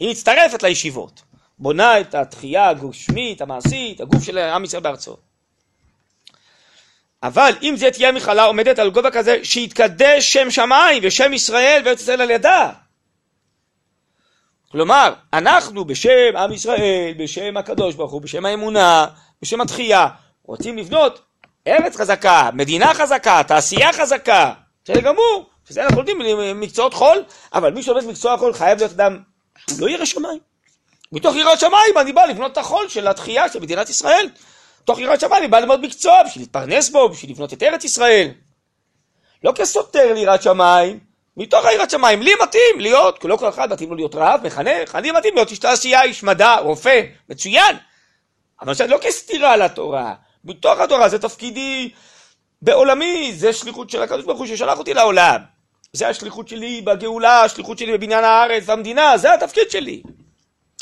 [0.00, 1.22] היא מצטרפת לישיבות,
[1.58, 5.16] בונה את התחייה הגושמית, המעשית, הגוף של עם ישראל בארצו.
[7.22, 12.00] אבל אם זה תהיה מכללה עומדת על גובה כזה, שיתקדש שם שמיים ושם ישראל וארץ
[12.00, 12.72] ישראל על ידה.
[14.72, 19.06] כלומר, אנחנו בשם עם ישראל, בשם הקדוש ברוך הוא, בשם האמונה,
[19.42, 20.08] בשם התחייה,
[20.44, 21.27] רוצים לבנות
[21.66, 24.52] ארץ חזקה, מדינה חזקה, תעשייה חזקה,
[24.84, 26.18] בסדר גמור, שזה אנחנו לומדים
[26.60, 27.22] מקצועות חול,
[27.54, 29.18] אבל מי שלומד מקצוע חול חייב להיות אדם
[29.68, 30.38] שהוא לא ירא שמיים.
[31.12, 34.28] מתוך יראת שמיים אני בא לבנות את החול של התחייה של מדינת ישראל.
[34.82, 38.30] מתוך יראת שמיים אני בא ללמוד מקצוע בשביל להתפרנס בו, בשביל לבנות את ארץ ישראל.
[39.44, 40.98] לא כסותר ליראת שמיים,
[41.36, 44.94] מתוך היראת שמיים, לי מתאים להיות, כי לא כל אחד מתאים לו להיות רב, מחנך,
[44.94, 47.76] אני מתאים להיות איש תעשייה, איש מדע, רופא, מצוין.
[48.60, 50.14] אבל זה לא כסתירה לתורה,
[50.48, 51.90] מתוך התורה זה תפקידי
[52.62, 55.40] בעולמי, זה שליחות של הקדוש ברוך הוא ששלח אותי לעולם.
[55.92, 60.02] זה השליחות שלי בגאולה, השליחות שלי בבניין הארץ והמדינה, זה התפקיד שלי.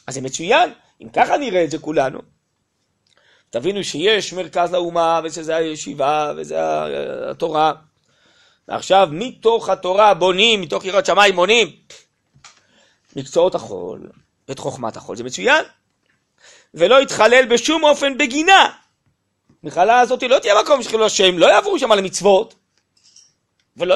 [0.06, 2.18] אז זה מצוין, אם ככה נראה את זה כולנו.
[3.50, 6.56] תבינו שיש מרכז לאומה, ושזה הישיבה, וזה
[7.30, 7.72] התורה.
[8.68, 11.68] ועכשיו מתוך התורה בונים, מתוך יראת שמיים בונים
[13.16, 14.10] מקצועות החול,
[14.50, 15.64] את חוכמת החול, זה מצוין.
[16.74, 18.70] ולא יתחלל בשום אופן בגינה.
[19.66, 22.54] המכללה הזאת לא תהיה מקום שחילול השם, לא יעברו שם על המצוות,
[23.76, 23.94] ולא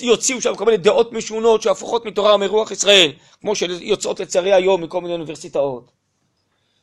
[0.00, 5.00] יוציאו שם כל מיני דעות משונות שהפוכות מתורה ומרוח ישראל, כמו שיוצאות לצערי היום מכל
[5.00, 5.92] מיני אוניברסיטאות.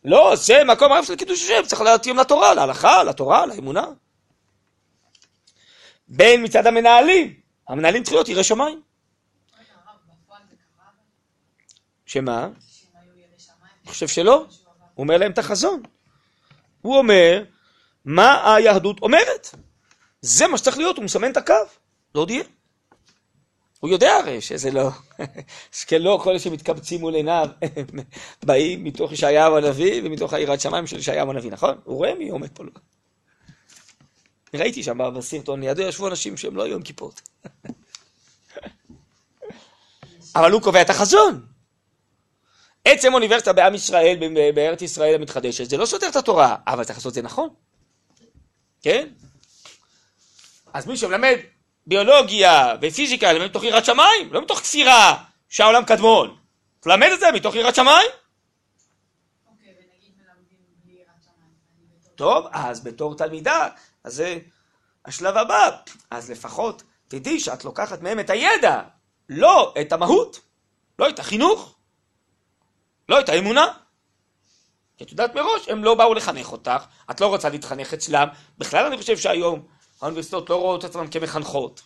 [0.03, 3.85] לא, זה מקום רב של קידוש השם, צריך להתאים לתורה, להלכה, לתורה, לאמונה.
[6.07, 7.33] בין מצד המנהלים,
[7.67, 8.81] המנהלים צריכים להיות יראי שמיים.
[12.05, 12.43] שמה?
[12.43, 12.53] אני
[13.85, 14.45] חושב שלא.
[14.93, 15.81] הוא אומר להם את החזון.
[16.81, 17.43] הוא אומר
[18.05, 19.55] מה היהדות אומרת.
[20.21, 21.53] זה מה שצריך להיות, הוא מסמן את הקו.
[22.15, 22.43] לא הודיע.
[23.79, 24.89] הוא יודע הרי שזה לא,
[25.87, 27.49] שלא כל אלה שמתקבצים מול עיניו
[28.45, 31.77] באים מתוך ישעיהו הנביא ומתוך היראת שמיים של ישעיהו הנביא, נכון?
[31.83, 32.63] הוא רואה מי עומד פה.
[32.63, 32.71] לא.
[34.53, 37.21] ראיתי שם בסרטון, לידו ישבו אנשים שהם לא היו עם כיפות.
[40.35, 41.45] אבל הוא קובע את החזון.
[42.85, 44.17] עצם אוניברסיטה בעם ישראל,
[44.55, 47.49] בארץ ישראל המתחדשת, זה לא סותר את התורה, אבל צריך לעשות את זה נכון.
[48.85, 49.07] כן?
[50.73, 51.37] אז מי שמלמד
[51.87, 56.37] ביולוגיה ופיזיקה, ללמד מתוך יראת שמיים, לא מתוך כפירה שהעולם קדמון.
[56.79, 58.09] תלמד את זה מתוך יראת שמיים.
[59.47, 59.73] אוקיי,
[62.15, 63.69] טוב, אז בתור תלמידה,
[64.03, 64.39] אז זה
[65.05, 65.69] השלב הבא.
[66.11, 68.81] אז לפחות תדעי שאת לוקחת מהם את הידע,
[69.29, 70.39] לא את המהות,
[70.99, 71.75] לא את החינוך,
[73.09, 73.65] לא את האמונה.
[74.97, 78.27] כי את יודעת מראש, הם לא באו לחנך אותך, את לא רוצה להתחנך אצלם.
[78.57, 79.65] בכלל אני חושב שהיום
[80.01, 81.81] האוניברסיטאות לא רואות את עצמן כמחנכות,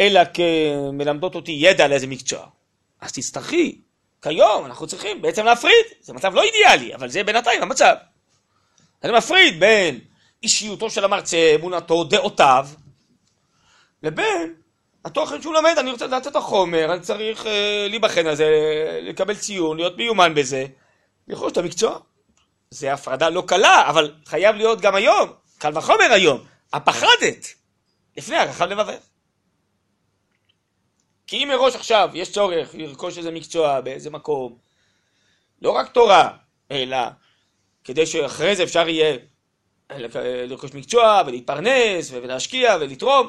[0.00, 2.46] אלא כמלמדות אותי ידע על איזה מקצוע.
[3.00, 3.80] אז תצטרכי,
[4.22, 7.94] כיום אנחנו צריכים בעצם להפריד, זה מצב לא אידיאלי, אבל זה בינתיים המצב.
[9.04, 10.00] אני מפריד בין
[10.42, 12.68] אישיותו של המרצה, אמונתו, דעותיו,
[14.02, 14.54] לבין
[15.04, 17.48] התוכן שהוא לומד, אני רוצה לדעת את החומר, אני צריך uh,
[17.88, 18.48] להיבחן על זה,
[19.02, 20.66] לקבל ציון, להיות מיומן בזה,
[21.28, 21.98] לרכוש את המקצוע.
[22.70, 27.46] זה הפרדה לא קלה, אבל חייב להיות גם היום, קל וחומר היום, הפחדת,
[28.16, 28.96] לפני הרחב לבבל.
[31.26, 34.58] כי אם מראש עכשיו יש צורך לרכוש איזה מקצוע באיזה מקום,
[35.62, 36.30] לא רק תורה,
[36.70, 36.98] אלא
[37.84, 39.16] כדי שאחרי זה אפשר יהיה
[40.46, 43.28] לרכוש מקצוע ולהתפרנס ולהשקיע ולתרום,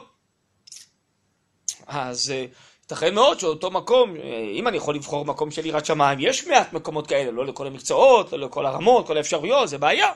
[1.90, 2.46] אז אה,
[2.82, 4.22] ייתכן מאוד שאותו מקום, אה,
[4.54, 8.34] אם אני יכול לבחור מקום של יראת שמיים, יש מעט מקומות כאלה, לא לכל המקצועות,
[8.34, 10.12] לא לכל הרמות, כל האפשרויות, זה בעיה.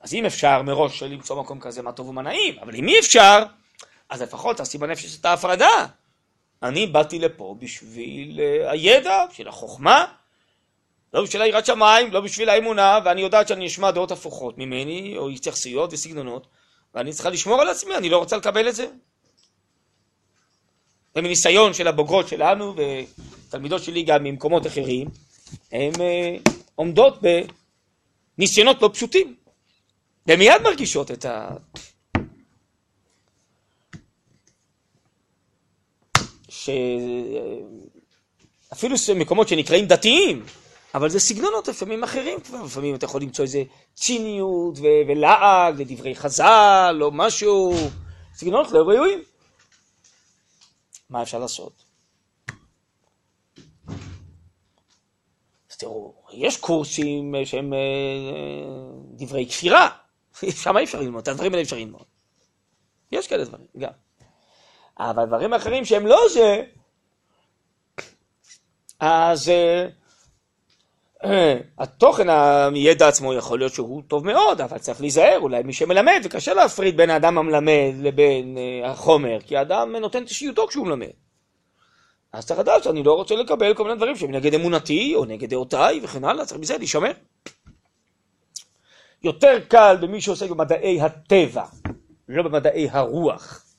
[0.00, 3.42] אז אם אפשר מראש למצוא מקום כזה, מה טוב ומה נעים, אבל אם אי אפשר,
[4.10, 5.86] אז לפחות תעשי בנפש את ההפרדה.
[6.62, 10.04] אני באתי לפה בשביל אה, הידע, בשביל החוכמה,
[11.14, 15.28] לא בשביל היראת שמיים, לא בשביל האמונה, ואני יודעת שאני אשמע דעות הפוכות ממני, או
[15.28, 16.46] התייחסויות וסגנונות,
[16.94, 18.86] ואני צריכה לשמור על עצמי, אני לא רוצה לקבל את זה.
[21.16, 25.08] ומניסיון של הבוגרות שלנו ותלמידות שלי גם ממקומות אחרים,
[25.72, 26.36] הן אה,
[26.74, 27.18] עומדות
[28.38, 29.34] בניסיונות לא פשוטים.
[30.26, 31.48] והן מיד מרגישות את ה...
[38.68, 40.44] שאפילו מקומות שנקראים דתיים,
[40.94, 43.62] אבל זה סגנונות לפעמים אחרים כבר, לפעמים אתה יכול למצוא איזה
[43.94, 47.74] ציניות ו- ולעג ודברי חז"ל או משהו,
[48.34, 49.29] סגנונות לא ראויים.
[51.10, 51.84] מה אפשר לעשות?
[55.70, 57.78] אז תראו, יש קורסים שהם אה,
[59.12, 59.88] דברי כפירה,
[60.62, 62.04] שם אי אפשר ללמוד, את הדברים האלה אפשר ללמוד.
[63.12, 63.92] יש כאלה דברים, גם.
[64.98, 66.62] אבל דברים אחרים שהם לא זה,
[69.00, 69.88] אז אה, אה,
[71.78, 72.28] התוכן,
[72.74, 76.96] הידע עצמו יכול להיות שהוא טוב מאוד, אבל צריך להיזהר, אולי מי שמלמד, וקשה להפריד
[76.96, 81.10] בין האדם המלמד לבין אה, החומר, כי האדם נותן את אישיותו כשהוא מלמד.
[82.32, 85.50] אז צריך לדעת שאני לא רוצה לקבל כל מיני דברים שהם נגד אמונתי, או נגד
[85.50, 87.12] דעותיי, וכן הלאה, צריך מזה להישמר.
[89.22, 91.64] יותר קל במי שעוסק במדעי הטבע,
[92.28, 93.69] לא במדעי הרוח.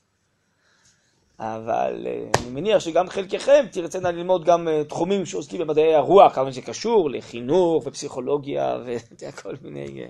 [1.43, 6.51] אבל אה, אני מניח שגם חלקכם תרצנה ללמוד גם אה, תחומים שעוסקים במדעי הרוח, כמה
[6.51, 8.77] זה קשור לחינוך ופסיכולוגיה
[9.19, 10.01] וכל מיני...
[10.01, 10.07] אה.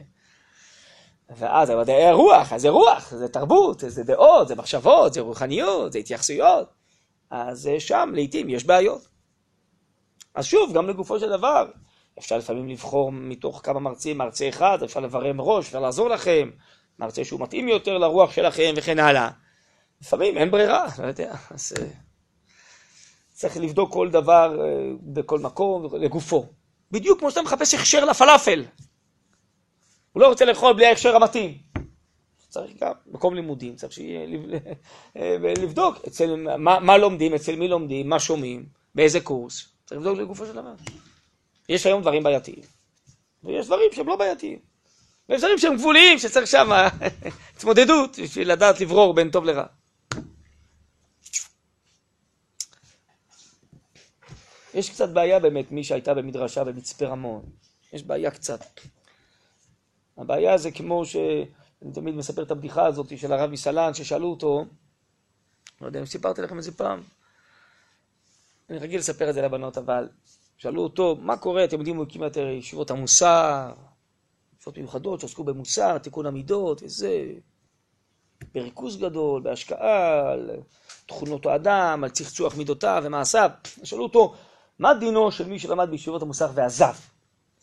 [1.37, 5.91] ואז זה מדעי הרוח, אז זה רוח, זה תרבות, זה דעות, זה מחשבות, זה רוחניות,
[5.91, 6.67] זה התייחסויות.
[7.29, 9.07] אז שם לעיתים יש בעיות.
[10.35, 11.65] אז שוב, גם לגופו של דבר,
[12.19, 16.49] אפשר לפעמים לבחור מתוך כמה מרצים מרצה אחד, אפשר לברר מראש, אפשר לעזור לכם,
[16.99, 19.29] מרצה שהוא מתאים יותר לרוח שלכם וכן הלאה.
[20.01, 21.87] לפעמים אין ברירה, לא יודע, אז אה,
[23.31, 26.45] צריך לבדוק כל דבר אה, בכל מקום לגופו.
[26.91, 28.65] בדיוק כמו שאתה מחפש הכשר לפלאפל.
[30.11, 31.57] הוא לא רוצה לאכול בלי ההכשר המתאים.
[32.49, 34.27] צריך גם מקום לימודים, צריך שיהיה
[35.17, 39.67] אה, לבדוק אצל מה, מה לומדים, אצל מי לומדים, מה שומעים, באיזה קורס.
[39.85, 40.73] צריך לבדוק לגופו של דבר.
[41.69, 42.61] יש היום דברים בעייתיים,
[43.43, 44.59] ויש דברים שהם לא בעייתיים.
[45.29, 46.69] ויש דברים שהם גבוליים, שצריך שם
[47.55, 49.65] התמודדות בשביל לדעת לברור בין טוב לרע.
[54.73, 57.43] יש קצת בעיה באמת, מי שהייתה במדרשה במצפה רמון.
[57.93, 58.59] יש בעיה קצת.
[60.17, 61.15] הבעיה זה כמו ש...
[61.81, 64.65] אני תמיד מספר את הבדיחה הזאת של הרב מסלן, ששאלו אותו,
[65.81, 67.01] לא יודע אם סיפרתי לכם את זה פעם,
[68.69, 70.09] אני רגיל לספר את זה לבנות, אבל
[70.57, 73.71] שאלו אותו, מה קורה, אתם יודעים, הוא הקים את ישיבות המוסר,
[74.57, 77.25] ישיבות מיוחדות שעסקו במוסר, תיקון המידות וזה,
[78.53, 80.49] בריכוז גדול, בהשקעה, על
[81.05, 83.49] תכונות האדם, על צחצוח מידותיו ומעשיו.
[83.83, 84.35] שאלו אותו,
[84.81, 86.93] מה דינו של מי שלמד בישיבות המוסר ועזב?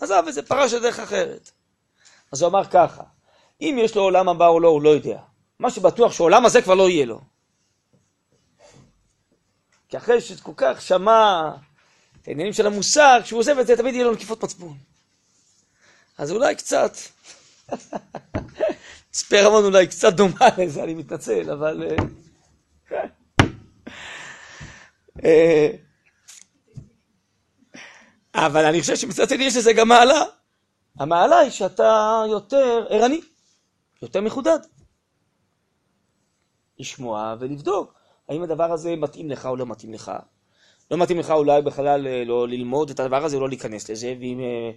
[0.01, 1.51] עזב איזה פרש לדרך אחרת.
[2.33, 3.03] אז הוא אמר ככה,
[3.61, 5.21] אם יש לו עולם הבא או לא, הוא לא יודע.
[5.59, 7.21] מה שבטוח שעולם הזה כבר לא יהיה לו.
[9.89, 11.51] כי אחרי שכל כך שמע
[12.23, 14.77] את העניינים של המוסר, כשהוא עוזב את זה, תמיד יהיה לו נקיפות מצפון.
[16.19, 16.97] אז אולי קצת,
[19.13, 21.97] ספייר המון אולי קצת דומה לזה, אני מתנצל, אבל...
[28.35, 30.23] אבל אני חושב שמצד שני יש לזה גם מעלה.
[30.99, 33.21] המעלה היא שאתה יותר ערני,
[34.03, 34.59] יותר מחודד.
[36.79, 37.95] לשמוע ולבדוק
[38.29, 40.13] האם הדבר הזה מתאים לך או לא מתאים לך.
[40.91, 44.41] לא מתאים לך אולי בכלל אה, לא ללמוד את הדבר הזה, לא להיכנס לזה, ואם
[44.41, 44.71] אה,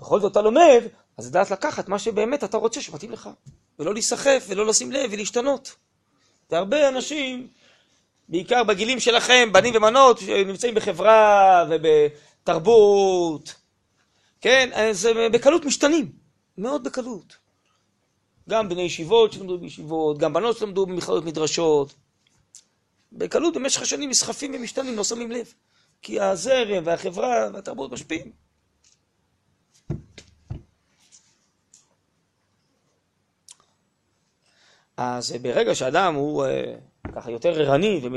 [0.00, 0.82] בכל זאת אתה לומד,
[1.16, 3.28] אז לדעת לקחת מה שבאמת אתה רוצה שמתאים לך,
[3.78, 5.76] ולא להיסחף ולא לשים לב ולהשתנות.
[6.50, 7.48] והרבה אנשים,
[8.28, 11.64] בעיקר בגילים שלכם, בנים ובנות, שנמצאים בחברה
[12.48, 13.54] ובתרבות,
[14.40, 16.12] כן, אז הם בקלות משתנים,
[16.58, 17.36] מאוד בקלות.
[18.48, 21.94] גם בני ישיבות שלמדו בישיבות, גם בנות שלמדו במכללות מדרשות.
[23.12, 25.52] בקלות במשך השנים נסחפים ומשתנים, לא שמים לב.
[26.02, 28.32] כי הזרם והחברה והתרבות משפיעים.
[34.96, 36.74] אז ברגע שאדם הוא אה,
[37.12, 38.08] ככה יותר ערני ו...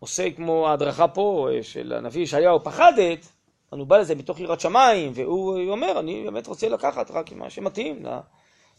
[0.00, 3.26] עושה כמו ההדרכה פה אה, של הנביא ישעיהו, פחדת,
[3.70, 8.02] הוא בא לזה מתוך יראת שמיים, והוא אומר, אני באמת רוצה לקחת רק מה שמתאים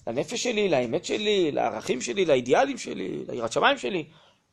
[0.08, 4.06] לנפש שלי, לאמת שלי, לערכים שלי, לאידיאלים שלי, ליראת שמיים שלי.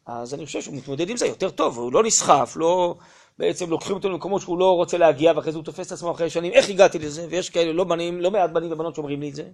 [0.07, 2.95] אז אני חושב שהוא מתמודד עם זה יותר טוב, הוא לא נסחף, לא
[3.39, 6.31] בעצם לוקחים אותו למקומות שהוא לא רוצה להגיע, ואחרי זה הוא תופס את עצמו אחרי
[6.31, 7.27] שנים, איך הגעתי לזה?
[7.31, 9.49] ויש כאלה לא בנים, לא מעט בנים ובנות שאומרים לי את זה.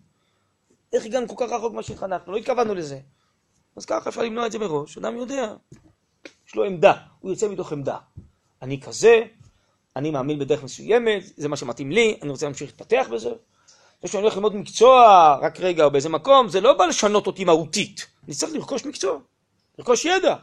[0.92, 2.32] איך הגענו כל כך רחוק ממה שהתחנכנו?
[2.32, 2.98] לא התכוונו לזה.
[3.76, 5.54] אז ככה אפשר למנוע את זה מראש, אדם יודע.
[6.52, 7.96] יש לו עמדה, הוא יוצא מתוך עמדה.
[8.62, 9.22] אני כזה,
[9.96, 13.30] אני מאמין בדרך מסוימת, זה מה שמתאים לי, אני רוצה להמשיך להתפתח בזה.
[14.02, 17.44] זה שאני הולך ללמוד מקצוע, רק רגע, או באיזה מקום, זה לא בא לשנות אותי
[17.44, 18.06] מהותית.
[18.26, 19.18] אני צריך לרכוש מקצוע,
[19.78, 20.34] לרכוש ידע.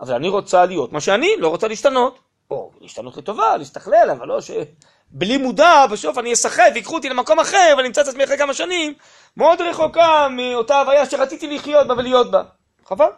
[0.00, 2.18] אבל אני רוצה להיות מה שאני, לא רוצה להשתנות.
[2.50, 7.74] או להשתנות לטובה, להסתכלל, אבל לא שבלי מודע, בסוף אני אסחף, ויקחו אותי למקום אחר,
[7.76, 8.94] ואני אמצא את עצמי אחרי כמה שנים,
[9.36, 12.42] מאוד רחוקה מאותה הוויה שרציתי לחיות בה ולהיות בה.
[12.86, 13.10] חבל.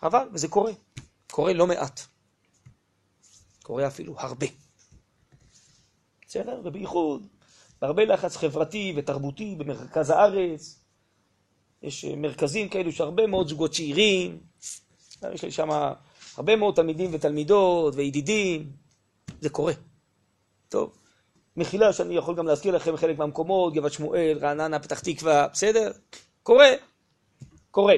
[0.00, 0.72] חבל, וזה קורה.
[1.30, 2.00] קורה לא מעט.
[3.62, 4.46] קורה אפילו הרבה.
[6.26, 6.60] בסדר?
[6.64, 7.26] ובייחוד,
[7.82, 10.80] בהרבה לחץ חברתי ותרבותי במרכז הארץ.
[11.82, 14.40] יש מרכזים כאלו שהרבה מאוד זוגות צעירים,
[15.32, 15.68] יש לי שם
[16.36, 18.72] הרבה מאוד תלמידים ותלמידות וידידים,
[19.40, 19.72] זה קורה.
[20.68, 20.92] טוב,
[21.56, 25.90] מחילה שאני יכול גם להזכיר לכם חלק מהמקומות, גבעת שמואל, רעננה, פתח תקווה, בסדר?
[26.42, 26.68] קורה,
[27.70, 27.94] קורה.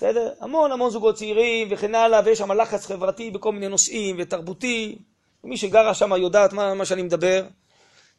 [0.00, 0.32] בסדר?
[0.40, 4.98] המון המון זוגות צעירים וכן הלאה, ויש שם לחץ חברתי בכל מיני נושאים ותרבותי.
[5.44, 7.46] מי שגרה שם יודעת מה, מה שאני מדבר.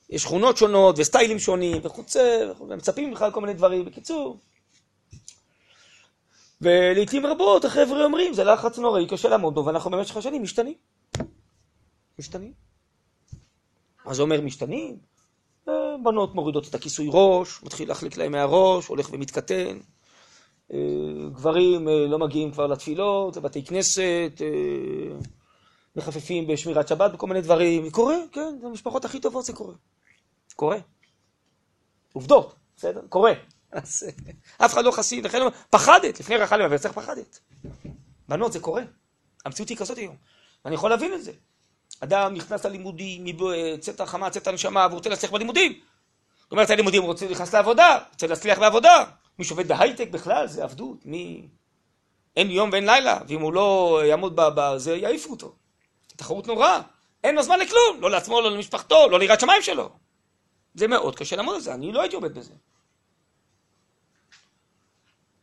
[0.10, 3.86] יש שכונות שונות וסטיילים שונים וחוצה, ומצפים על כל מיני דברים.
[3.86, 4.38] בקיצור,
[6.62, 10.76] ולעיתים רבות החבר'ה אומרים, זה לחץ נוראי, קשה לעמוד בו, ואנחנו במשך השנים משתנים.
[12.20, 12.54] משתנים.
[14.06, 14.98] מה זה אומר משתנים?
[15.68, 19.80] אה, בנות מורידות את הכיסוי ראש, מתחיל להחליק להם מהראש, הולך ומתקטן.
[20.74, 25.18] אה, גברים אה, לא מגיעים כבר לתפילות, לבתי כנסת, אה,
[25.96, 27.90] מחפפים בשמירת שבת, בכל מיני דברים.
[27.90, 29.74] קורה, כן, במשפחות הכי טובות זה קורה.
[30.56, 30.78] קורה.
[32.14, 33.02] עובדות, בסדר?
[33.10, 33.34] קורה.
[33.72, 34.04] אז
[34.58, 37.40] אף אחד לא חסיד, לכן פחדת, לפני רחל לבצע פחדת.
[38.30, 38.84] בנות, זה קורה.
[39.46, 40.16] המציאות היא כזאת היום.
[40.66, 41.32] ואני יכול להבין את זה.
[42.00, 43.26] אדם נכנס ללימודים,
[43.80, 45.80] צאת החמה, צאת הנשמה, והוא רוצה להצליח בלימודים.
[46.42, 49.06] זאת אומרת, הלימודים רוצה להיכנס לעבודה, רוצה להצליח בעבודה.
[49.40, 51.48] מי שעובד בהייטק בכלל זה עבדות, מי...
[52.36, 55.56] אין יום ואין לילה, ואם הוא לא יעמוד בזה, יעיפו אותו.
[56.08, 56.82] תחרות נוראה.
[57.24, 59.90] אין לו זמן לכלום, לא לעצמו, לא למשפחתו, לא ליראת שמיים שלו.
[60.74, 62.54] זה מאוד קשה לעמוד על זה, אני לא הייתי עובד בזה.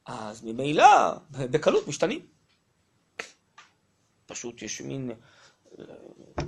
[0.06, 2.26] אז ממילא, בקלות משתנים.
[4.26, 5.10] פשוט יש מין
[5.78, 5.84] אה,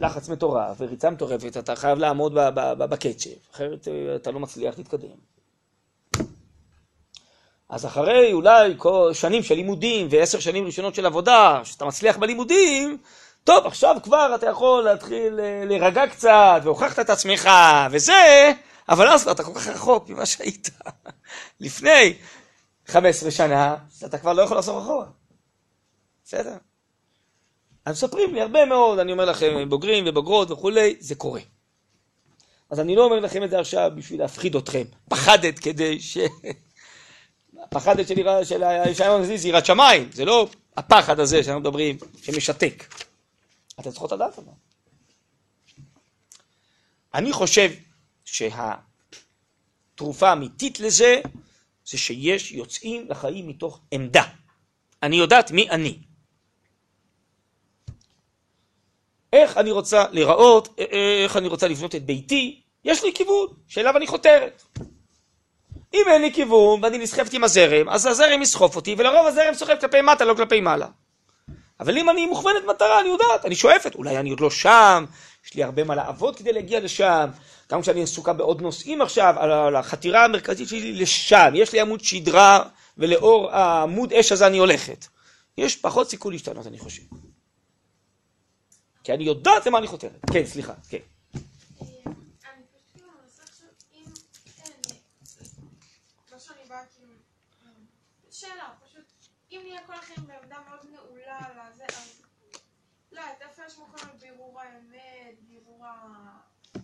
[0.01, 2.35] לחץ מטורף וריצה מטורפת, אתה חייב לעמוד
[2.79, 5.19] בקצ'ב, אחרת אה, אתה לא מצליח להתקדם.
[7.71, 8.77] אז אחרי אולי
[9.13, 12.99] שנים של לימודים ועשר שנים ראשונות של עבודה, שאתה מצליח בלימודים,
[13.45, 17.51] טוב, עכשיו כבר אתה יכול להתחיל אה, להירגע קצת, והוכחת את עצמך,
[17.91, 18.53] וזה,
[18.89, 20.71] אבל אז אתה כל כך רחוק ממה שהיית
[21.61, 22.15] לפני
[22.87, 25.07] 15 שנה, אתה כבר לא יכול לחזור אחורה.
[26.25, 26.55] בסדר?
[27.85, 31.41] אז מספרים לי הרבה מאוד, אני אומר לכם, בוגרים ובוגרות וכולי, זה קורה.
[32.71, 34.85] אז אני לא אומר לכם את זה עכשיו בשביל להפחיד אתכם.
[35.09, 36.19] פחדת כדי ש...
[37.63, 38.09] הפחדת
[38.45, 42.95] של, ישעיהו הנזיר זה יראת שמיים, זה לא הפחד הזה שאנחנו מדברים, שמשתק.
[43.81, 44.53] אתם צריכות לדעת אבל.
[47.15, 47.71] אני חושב
[48.25, 51.21] שהתרופה האמיתית לזה,
[51.85, 54.25] זה שיש יוצאים לחיים מתוך עמדה.
[55.03, 55.99] אני יודעת מי אני.
[59.33, 60.79] איך אני רוצה להיראות,
[61.23, 64.63] איך אני רוצה לבנות את ביתי, יש לי כיוון שאליו אני חותרת.
[65.95, 69.75] אם אין לי כיוון ואני נסחפת עם הזרם, אז הזרם יסחוף אותי, ולרוב הזרם סוחף
[69.81, 70.87] כלפי מטה, לא כלפי מעלה.
[71.81, 75.05] אבל אם אני מוכוונת מטרה, אני יודעת, אני שואפת, אולי אני עוד לא שם,
[75.47, 77.31] יש לי הרבה מה לעבוד כדי להגיע לשם,
[77.71, 82.63] גם כשאני עסוקה בעוד נושאים עכשיו, על החתירה המרכזית שלי לשם, יש לי עמוד שדרה,
[82.99, 85.07] ולאור העמוד אש הזה אני הולכת.
[85.59, 87.03] יש פחות סיכוי להשתנות, אני חושב.
[89.05, 90.21] כי אני יודעת למה אני חותרת.
[90.33, 90.99] כן, סליחה, כן.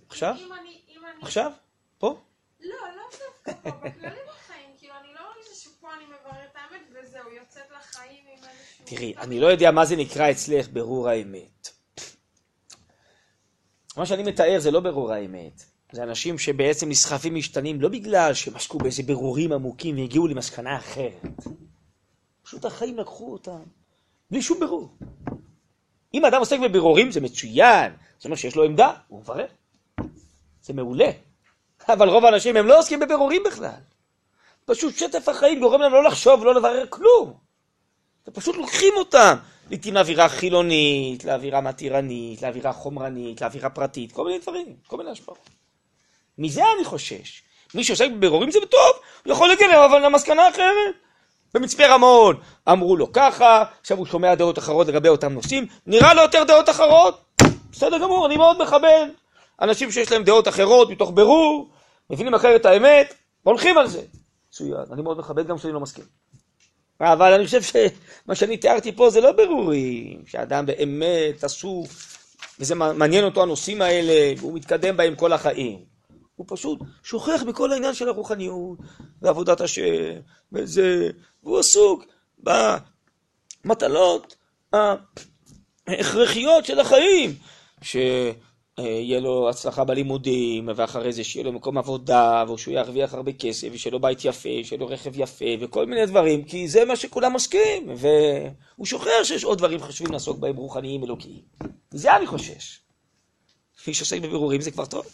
[0.08, 0.34] עכשיו?
[1.22, 1.52] עכשיו?
[1.98, 2.20] פה?
[2.60, 6.82] לא, לא דווקא פה, בכללי בחיים, כאילו אני לא מרגישה שפה אני מבררת את האמת
[6.90, 8.84] וזהו, יוצאת לחיים עם איזשהו...
[8.84, 11.68] תראי, אני לא יודע מה זה נקרא אצלך ברור האמת.
[13.96, 15.64] מה שאני מתאר זה לא ברור האמת.
[15.92, 21.44] זה אנשים שבעצם נסחפים משתנים לא בגלל שהם עסקו באיזה ברורים עמוקים והגיעו למסקנה אחרת.
[22.42, 23.62] פשוט החיים לקחו אותם,
[24.30, 24.96] בלי שום ברור.
[26.14, 29.46] אם אדם עוסק בבירורים זה מצוין, זאת אומרת שיש לו עמדה, הוא מברר.
[30.62, 31.10] זה מעולה.
[31.88, 33.80] אבל רוב האנשים הם לא עוסקים בבירורים בכלל.
[34.64, 37.34] פשוט שטף החיים גורם להם לא לחשוב ולא לברר כלום.
[38.28, 39.36] ופשוט לוקחים אותם.
[39.70, 45.50] לעתים לאווירה חילונית, לאווירה מתירנית, לאווירה חומרנית, לאווירה פרטית, כל מיני דברים, כל מיני השפעות.
[46.38, 47.42] מזה אני חושש.
[47.74, 48.92] מי שעוסק בבירורים זה טוב,
[49.24, 50.94] הוא יכול להגיע אבל למסקנה אחרת.
[51.54, 52.36] במצפה רמון
[52.68, 56.68] אמרו לו ככה, עכשיו הוא שומע דעות אחרות לגבי אותם נושאים, נראה לו יותר דעות
[56.68, 57.24] אחרות,
[57.72, 59.06] בסדר גמור, אני מאוד מכבד.
[59.62, 61.70] אנשים שיש להם דעות אחרות מתוך בירור,
[62.10, 64.02] מבינים אחרת את האמת, הולכים על זה.
[64.48, 66.04] מצוין, אני מאוד מכבד גם כשאני לא מסכים.
[67.00, 71.86] אבל אני חושב שמה שאני תיארתי פה זה לא ברורים, שאדם באמת עסוק,
[72.58, 75.78] וזה מעניין אותו הנושאים האלה, והוא מתקדם בהם כל החיים.
[76.36, 78.78] הוא פשוט שוכח בכל העניין של הרוחניות,
[79.22, 79.82] ועבודת השם,
[80.52, 81.10] וזה,
[81.42, 82.04] והוא עסוק
[83.64, 84.36] במטלות
[85.86, 87.34] ההכרחיות של החיים,
[87.86, 87.96] ש...
[88.78, 93.92] יהיה לו הצלחה בלימודים, ואחרי זה שיהיה לו מקום עבודה, ושהוא ירוויח הרבה כסף, ושיהיה
[93.92, 97.88] לו בית יפה, שיהיה לו רכב יפה, וכל מיני דברים, כי זה מה שכולם עוסקים,
[97.96, 101.40] והוא שוכר שיש עוד דברים חשובים לעסוק בהם רוחניים אלוקיים.
[101.90, 102.80] זה אני חושש.
[103.88, 105.06] מי שעוסק בבירורים זה כבר טוב.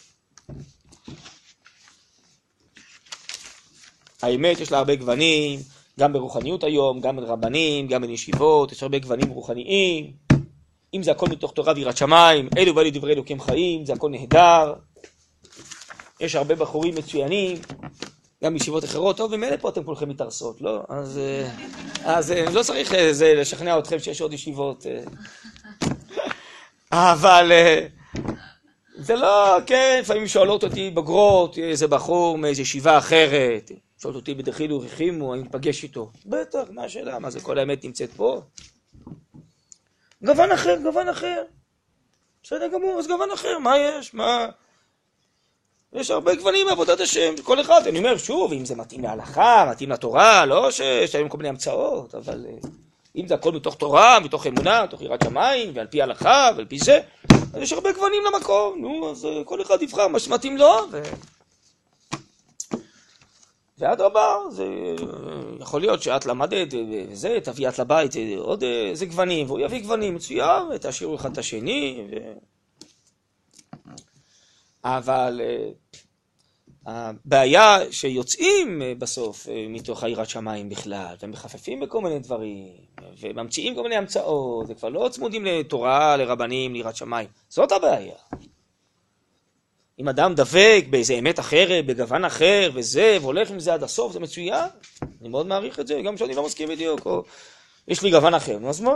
[4.21, 5.59] האמת, יש לה הרבה גוונים,
[5.99, 10.22] גם ברוחניות היום, גם בין רבנים, גם בין ישיבות, יש הרבה גוונים רוחניים.
[10.93, 14.73] אם זה הכל מתוך תורה ויראת שמיים, אלו ואלו דברי אלוקים חיים, זה הכל נהדר.
[16.19, 17.57] יש הרבה בחורים מצוינים,
[18.43, 20.83] גם בישיבות אחרות, טוב, ממילא פה אתם כולכם מתארסות, לא?
[20.89, 21.49] אז, אה,
[22.03, 24.85] אז אה, לא צריך אה, זה, לשכנע אתכם שיש עוד ישיבות.
[26.91, 27.51] אבל
[28.95, 33.71] זה לא, כן, לפעמים שואלות אותי בוגרות, איזה בחור מאיזה ישיבה אחרת,
[34.01, 36.11] שואלות אותי בדחילו ורחימו, אני מתפגש איתו.
[36.25, 37.19] בטח, מה השאלה?
[37.19, 38.41] מה זה, כל האמת נמצאת פה?
[40.25, 41.43] גוון אחר, גוון אחר.
[42.43, 44.13] בסדר גמור, אז גוון אחר, מה יש?
[44.13, 44.47] מה...
[45.93, 49.91] יש הרבה גוונים בעבודת השם, כל אחד, אני אומר שוב, אם זה מתאים להלכה, מתאים
[49.91, 52.69] לתורה, לא שיש היום כל מיני המצאות, אבל אה,
[53.15, 56.79] אם זה הכל מתוך תורה, מתוך אמונה, מתוך יראת שמיים, ועל פי הלכה, ועל פי
[56.79, 56.99] זה,
[57.53, 61.01] אז יש הרבה גוונים למקום, נו, אז אה, כל אחד יבחר מה שמתאים לו, ו...
[63.77, 64.65] ואדרבה, זה
[65.59, 70.63] יכול להיות שאת למדת וזה, תביא את לבית עוד איזה גוונים, והוא יביא גוונים מצוין,
[70.75, 72.33] ותשאירו אחד את השני, ו...
[74.83, 75.69] אבל אה,
[76.85, 82.67] הבעיה שיוצאים אה, בסוף אה, מתוך היראת שמיים בכלל, ומחפפים בכל מיני דברים,
[83.19, 87.29] וממציאים כל מיני המצאות, וכבר לא צמודים לתורה, לרבנים, ליראת שמיים.
[87.49, 88.15] זאת הבעיה.
[90.03, 94.19] אם אדם דבק באיזה אמת אחרת, בגוון אחר, וזה, והולך עם זה עד הסוף, זה
[94.19, 94.69] מצוין.
[95.21, 97.23] אני מאוד מעריך את זה, גם כשאני לא מסכים בדיוק, או
[97.87, 98.95] יש לי גוון אחר, אז מה?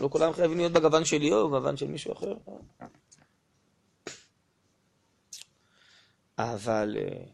[0.00, 2.34] לא כולם חייבים להיות בגוון שלי או בגוון של מישהו אחר.
[6.38, 7.24] אבל אה,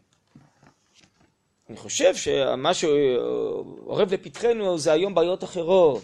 [1.69, 6.03] אני חושב שמה שאורב לפתחנו זה היום בעיות אחרות.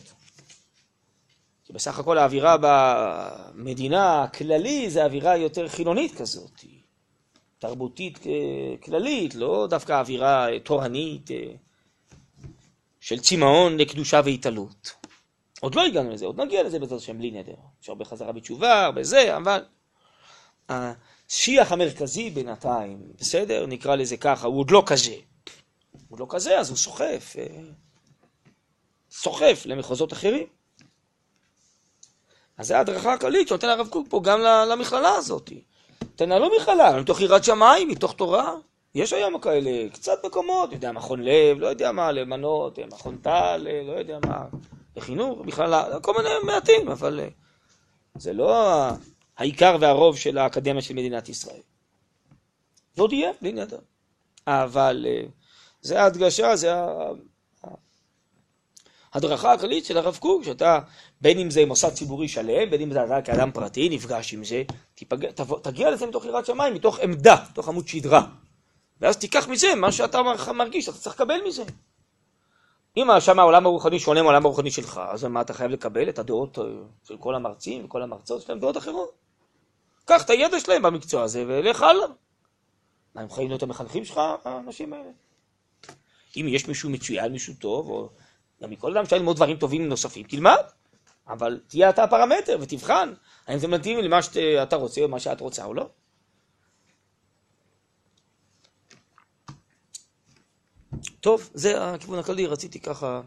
[1.69, 6.65] כי בסך הכל האווירה במדינה הכללי זה אווירה יותר חילונית כזאת,
[7.59, 11.37] תרבותית אה, כללית, לא דווקא אווירה תורנית אה,
[12.99, 14.95] של צמאון לקדושה והתעלות.
[15.59, 17.53] עוד לא הגענו לזה, עוד נגיע לזה בעזרת השם בלי נדר.
[17.83, 19.65] יש הרבה חזרה בתשובה, הרבה זה, אבל
[20.69, 23.65] השיח המרכזי בינתיים, בסדר?
[23.65, 25.15] נקרא לזה ככה, הוא עוד לא כזה.
[25.91, 27.35] הוא עוד לא כזה, אז הוא סוחף.
[27.39, 27.61] אה,
[29.11, 30.58] סוחף למחוזות אחרים.
[32.59, 35.51] אז זו ההדרכה הכללית שנותן הרב קוק פה גם למכללה הזאת.
[36.15, 38.55] תנהלו מכללה, מתוך יראת שמיים, מתוך תורה.
[38.95, 43.91] יש היום כאלה, קצת מקומות, יודע, מכון לב, לא יודע מה, למנות, מכון טל, לא
[43.91, 44.45] יודע מה,
[44.95, 47.27] לחינוך, מכללה, כל מיני מעטים, אבל אה,
[48.15, 48.75] זה לא
[49.37, 51.61] העיקר והרוב של האקדמיה של מדינת ישראל.
[52.97, 53.79] ועוד יהיה, בלי נדר.
[54.47, 55.23] אבל אה,
[55.81, 56.71] זה ההדגשה, זה
[59.13, 60.79] ההדרכה הכללית של הרב קוק, שאתה,
[61.21, 64.63] בין אם זה מוסד ציבורי שלם, בין אם זה אתה כאדם פרטי, נפגש עם זה.
[65.35, 68.25] תבוא, תגיע לזה מתוך יראת שמיים, מתוך עמדה, מתוך עמוד שדרה.
[69.01, 70.21] ואז תיקח מזה מה שאתה
[70.53, 71.63] מרגיש, אתה צריך לקבל מזה.
[72.97, 76.09] אם שם העולם הרוחני שונה מהעולם הרוחני שלך, אז מה אתה חייב לקבל?
[76.09, 76.63] את הדעות אה,
[77.03, 79.11] של כל המרצים וכל המרצות, יש להם דעות אחרות.
[80.05, 82.07] קח את הידע שלהם במקצוע הזה ולך הלאה.
[83.15, 85.09] מה, הם חיים להיות המחנכים שלך, האנשים האלה?
[86.37, 88.09] אם יש מישהו מצוין, מישהו טוב, או
[88.63, 90.63] גם מכל אדם אפשר ללמוד דברים טובים נוספים, תלמד.
[91.27, 93.13] אבל תהיה אתה הפרמטר ותבחן
[93.47, 95.89] האם זה מתאים למה שאתה רוצה או מה שאת רוצה או לא.
[101.19, 103.21] טוב, זה הכיוון הכללי, רציתי ככה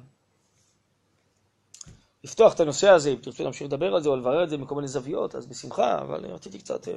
[2.25, 4.75] לפתוח את הנושא הזה, אם תרצו להמשיך לדבר על זה או לברר את זה מכל
[4.75, 6.95] מיני זוויות, אז בשמחה, אבל רציתי קצת אה,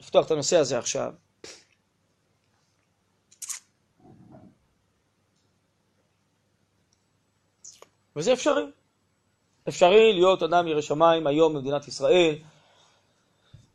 [0.00, 1.12] לפתוח את הנושא הזה עכשיו.
[8.16, 8.64] וזה אפשרי.
[9.68, 12.34] אפשרי להיות אדם ירא שמיים היום במדינת ישראל,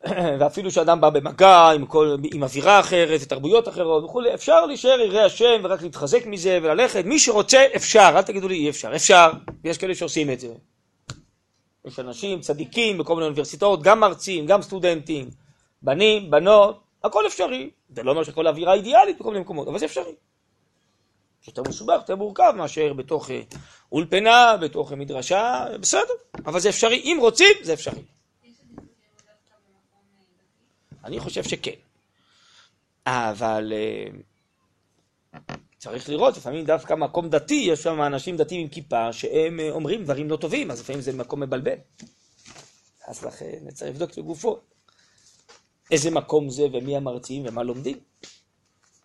[0.40, 5.20] ואפילו שאדם בא במגע עם, כל, עם אווירה אחרת ותרבויות אחרות וכולי, אפשר להישאר ירא
[5.20, 7.04] השם ורק להתחזק מזה וללכת.
[7.04, 9.30] מי שרוצה, אפשר, אל תגידו לי אי אפשר, אפשר,
[9.64, 10.54] ויש כאלה שעושים את זה.
[11.84, 15.30] יש אנשים צדיקים בכל מיני אוניברסיטאות, גם מרצים, גם סטודנטים,
[15.82, 17.70] בנים, בנות, הכל אפשרי.
[17.90, 20.12] זה לא אומר שכל אווירה אידיאלית בכל מיני מקומות, אבל זה אפשרי.
[21.48, 23.40] יותר מסובך, יותר מורכב מאשר בתוך אה,
[23.92, 26.14] אולפנה, בתוך מדרשה, בסדר,
[26.46, 26.96] אבל זה אפשרי.
[26.96, 28.02] אם רוצים, זה אפשרי.
[31.04, 31.70] אני חושב שכן.
[33.06, 35.40] אבל אה,
[35.78, 40.04] צריך לראות, לפעמים דווקא מקום דתי, יש שם אנשים דתיים עם כיפה שהם אה, אומרים
[40.04, 41.76] דברים לא טובים, אז לפעמים זה מקום מבלבל.
[43.06, 44.60] אז לכן צריך לבדוק בגופו
[45.90, 47.98] איזה מקום זה ומי המרצים ומה לומדים.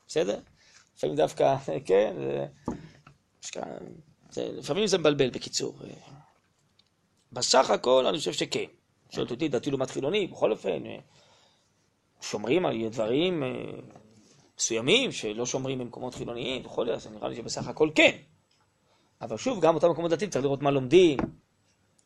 [0.07, 0.39] בסדר?
[1.01, 2.13] לפעמים דווקא, כן,
[3.41, 3.61] זה,
[4.29, 5.77] זה, לפעמים זה מבלבל בקיצור.
[7.31, 8.65] בסך הכל אני חושב שכן.
[9.09, 10.83] שואלת אותי, דתי לעומת חילוני, בכל אופן,
[12.21, 13.49] שומרים על דברים אה,
[14.57, 18.17] מסוימים שלא שומרים במקומות חילוניים וכולי, אז נראה לי שבסך הכל כן.
[19.21, 21.17] אבל שוב, גם אותם מקומות דתיים צריך לראות מה לומדים.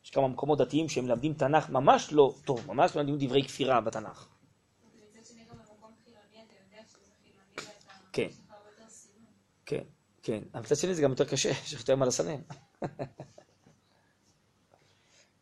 [0.04, 4.28] יש כמה מקומות דתיים שהם מלמדים תנ"ך ממש לא טוב, ממש מלמדים דברי כפירה בתנ"ך.
[8.12, 8.28] כן,
[10.26, 10.38] כן.
[10.54, 12.40] אבל מצד שני זה גם יותר קשה, יש יותר מה לסנן.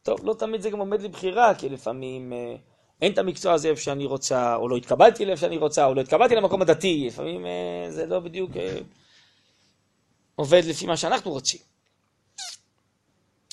[0.02, 2.32] טוב, לא תמיד זה גם עומד לבחירה, כי לפעמים...
[2.32, 2.56] אה,
[3.02, 6.00] אין את המקצוע הזה איפה שאני רוצה, או לא התקבלתי לאיפה שאני רוצה, או לא
[6.00, 8.78] התקבלתי למקום הדתי, לפעמים אה, זה לא בדיוק אה,
[10.34, 11.60] עובד לפי מה שאנחנו רוצים.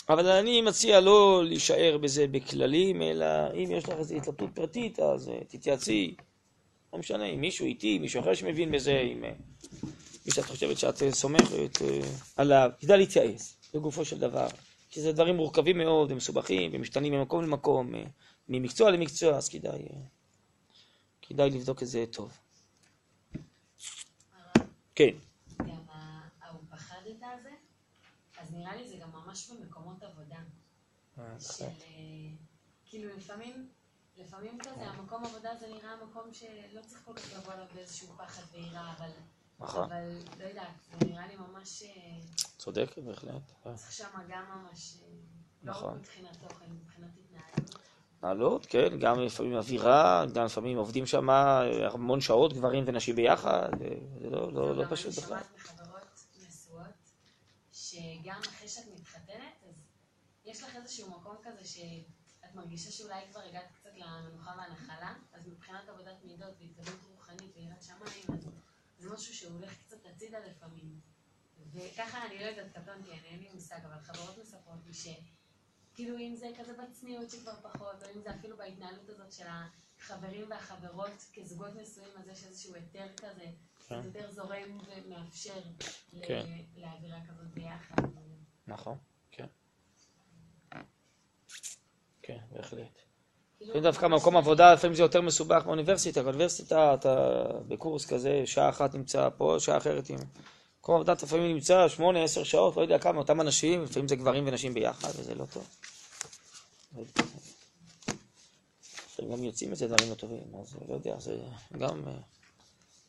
[0.09, 5.31] אבל אני מציע לא להישאר בזה בכללים, אלא אם יש לך איזו התלבטות פרטית, אז
[5.47, 6.15] תתייעצי,
[6.93, 9.23] לא משנה, עם מישהו איתי, מישהו אחר שמבין בזה, עם
[10.25, 11.77] מי שאת חושבת שאת סומכת
[12.35, 14.47] עליו, כדאי להתייעץ, לגופו של דבר.
[14.89, 17.93] כי זה דברים מורכבים מאוד, ומסובכים, ומשתנים ממקום למקום.
[18.49, 20.01] ממקצוע למקצוע, אז כדאי, אה,
[21.21, 22.37] כדאי לבדוק את זה טוב.
[24.95, 25.09] כן.
[25.59, 27.49] גם ה- ההוא פחדת הזה,
[28.37, 30.39] אז נראה לי זה גם ממש במקומות עבודה.
[31.39, 31.63] של...
[31.65, 31.69] אה,
[32.85, 33.69] כאילו לפעמים,
[34.17, 38.41] לפעמים כזה, המקום עבודה זה נראה מקום שלא צריך כל כך לבוא אליו באיזשהו פחד
[38.51, 39.09] ויראה, אבל...
[39.61, 39.83] נכון.
[39.83, 40.67] אבל לא יודעת,
[40.99, 41.83] זה נראה לי ממש...
[41.83, 42.19] אה,
[42.57, 43.51] צודק, בהחלט.
[43.65, 43.75] אה.
[43.75, 44.97] צריך שם גם ממש...
[45.01, 45.07] אה,
[45.63, 45.93] לא נכון.
[45.93, 47.75] רק מבחינת תוכן, מבחינת התנהלות.
[48.17, 51.29] התנהלות, כן, גם לפעמים אווירה, גם לפעמים עובדים שם
[51.93, 53.87] המון שעות, גברים ונשים ביחד, אה,
[54.21, 55.39] זה לא, לא, לא פשוט אני בכלל.
[55.39, 57.11] שומעת מחברות נשואות,
[57.71, 59.75] שגם אחרי שאת מתחתנת, אז
[60.45, 65.89] יש לך איזשהו מקום כזה שאת מרגישה שאולי כבר הגעת קצת למנוחה והנחלה, אז מבחינת
[65.89, 68.47] עבודת מידות והתקדמות רוחנית ויראת שמיים, אז
[69.01, 70.99] זה משהו שהוא הולך קצת הצידה לפעמים.
[71.71, 75.07] וככה אני לא יודעת, קטונתי, אני אין לי מושג, אבל חברות מספרות לי ש...
[75.93, 80.49] כאילו אם זה כזה בצניעות שכבר פחות, או אם זה אפילו בהתנהלות הזאת של החברים
[80.49, 83.45] והחברות כזוגות נשואים, אז יש איזשהו היתר כזה,
[83.87, 84.01] כן.
[84.03, 85.61] יותר זורם ומאפשר
[86.27, 86.45] כן.
[86.75, 87.95] לאווירה כזאת ביחד.
[88.67, 88.97] נכון,
[89.31, 89.47] כן.
[92.21, 93.00] כן, בהחלט.
[93.65, 96.23] זה דווקא ממש מקום עבודה, לפעמים זה יותר מסובך מאוניברסיטה.
[96.23, 100.17] באוניברסיטה אתה בקורס כזה, שעה אחת נמצא פה, שעה אחרת עם...
[100.79, 104.15] מקום עבודה אתה לפעמים נמצא שמונה, עשר שעות, לא יודע כמה, אותם אנשים, לפעמים זה
[104.15, 105.67] גברים ונשים ביחד, וזה לא טוב.
[109.07, 111.37] לפעמים גם יוצאים מזה דברים לא טובים, אז לא יודע, זה
[111.77, 112.13] גם אה,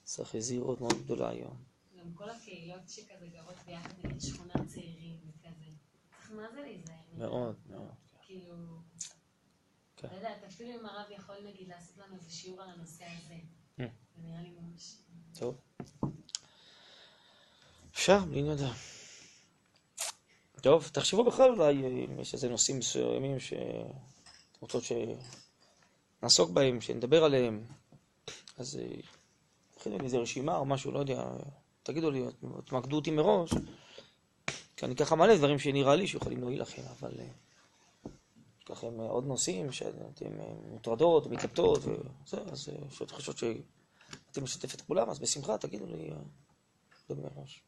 [0.05, 1.57] צריך זהירות מאוד גדולה היום.
[1.99, 5.65] גם כל הקהילות שכזה גרות ביחד, נגיד שכונת צעירים וכזה.
[6.11, 6.95] צריך מה זה להיזהר.
[7.19, 7.89] מאוד, מאוד.
[8.27, 8.55] כאילו,
[10.03, 10.09] כן.
[10.11, 13.35] לא יודעת, אפילו אם הרב יכול נגיד לעשות לנו איזה שיעור על הנושא הזה.
[13.81, 13.87] אה.
[14.17, 14.97] זה נראה לי ממש...
[15.39, 15.61] טוב.
[17.93, 18.73] אפשר, בלי יודע.
[20.61, 23.37] טוב, תחשבו בכלל אולי אם יש איזה נושאים מסוימים
[24.59, 24.83] שרוצות
[26.21, 27.65] שנעסוק בהם, שנדבר עליהם.
[28.59, 28.97] אז אה,
[29.77, 31.25] נכין לי איזה רשימה או משהו, לא יודע,
[31.83, 32.23] תגידו לי,
[32.65, 33.51] תמקדו אותי מראש,
[34.77, 37.29] כי אני ככה מלא דברים שנראה לי שיכולים להועיל לכם, אבל אה,
[38.73, 43.45] לכם אה, עוד נושאים שאתם אה, מוטרדות, מתלבטות, וזה, אז אה, שאתם חושבות ש...
[44.31, 46.11] אתם משתף את כולם, אז בשמחה תגידו לי,
[47.11, 47.63] לא מראש.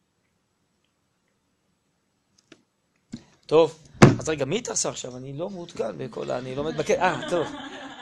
[3.46, 3.78] טוב,
[4.18, 5.16] אז רגע, מי התעשה עכשיו?
[5.16, 6.38] אני לא מעודכן בכל ה...
[6.38, 7.02] אני לא עומד בקטע.
[7.02, 7.46] אה, טוב.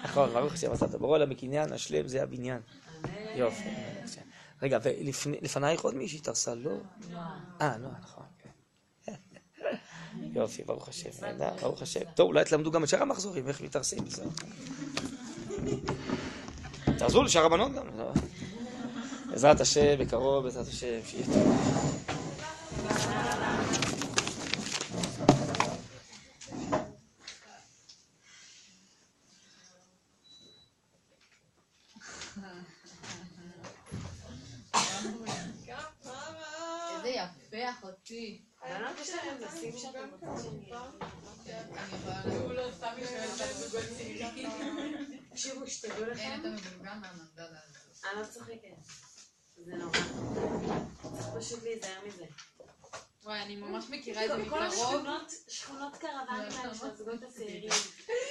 [0.05, 2.61] נכון, ברוך השם, עשת ברור על המקניין, השלם זה הבניין.
[3.34, 3.68] יופי.
[4.62, 6.55] רגע, ולפנייך עוד מישהי התארסה?
[6.55, 6.70] לא?
[7.11, 7.40] נועה.
[7.61, 8.24] אה, לא, נכון.
[10.35, 11.11] יופי, ברוך השם.
[11.22, 12.01] נהדר, ברוך השם.
[12.14, 14.28] טוב, אולי תלמדו גם את שאר המחזורים, איך מתארסים, בסדר.
[16.99, 17.87] תעזרו לשאר הבנות גם.
[17.99, 18.12] לא.
[19.30, 21.83] בעזרת השם, בקרוב, בעזרת השם, שיהיה טוב.
[45.43, 48.05] תקשיבו, שתדעו אין לכם, אתה מבולגן מהמנדלה הזאת.
[48.05, 48.76] אני לא צוחקת.
[49.57, 49.99] זה נורא.
[51.03, 52.24] צריך פשוט להיזהר מזה.
[53.24, 54.62] וואי, אני ממש מכירה את זה כל מקרוב.
[54.62, 57.70] השכונות, שכונות קרוונים האלה של הזוגות הצעירים,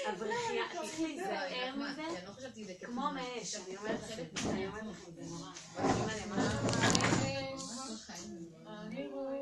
[0.08, 5.52] הבריחייה, צריך להיזהר מזה לא כמו מאש, אני אומרת לכם, אני אומרת לכם, זה נורא.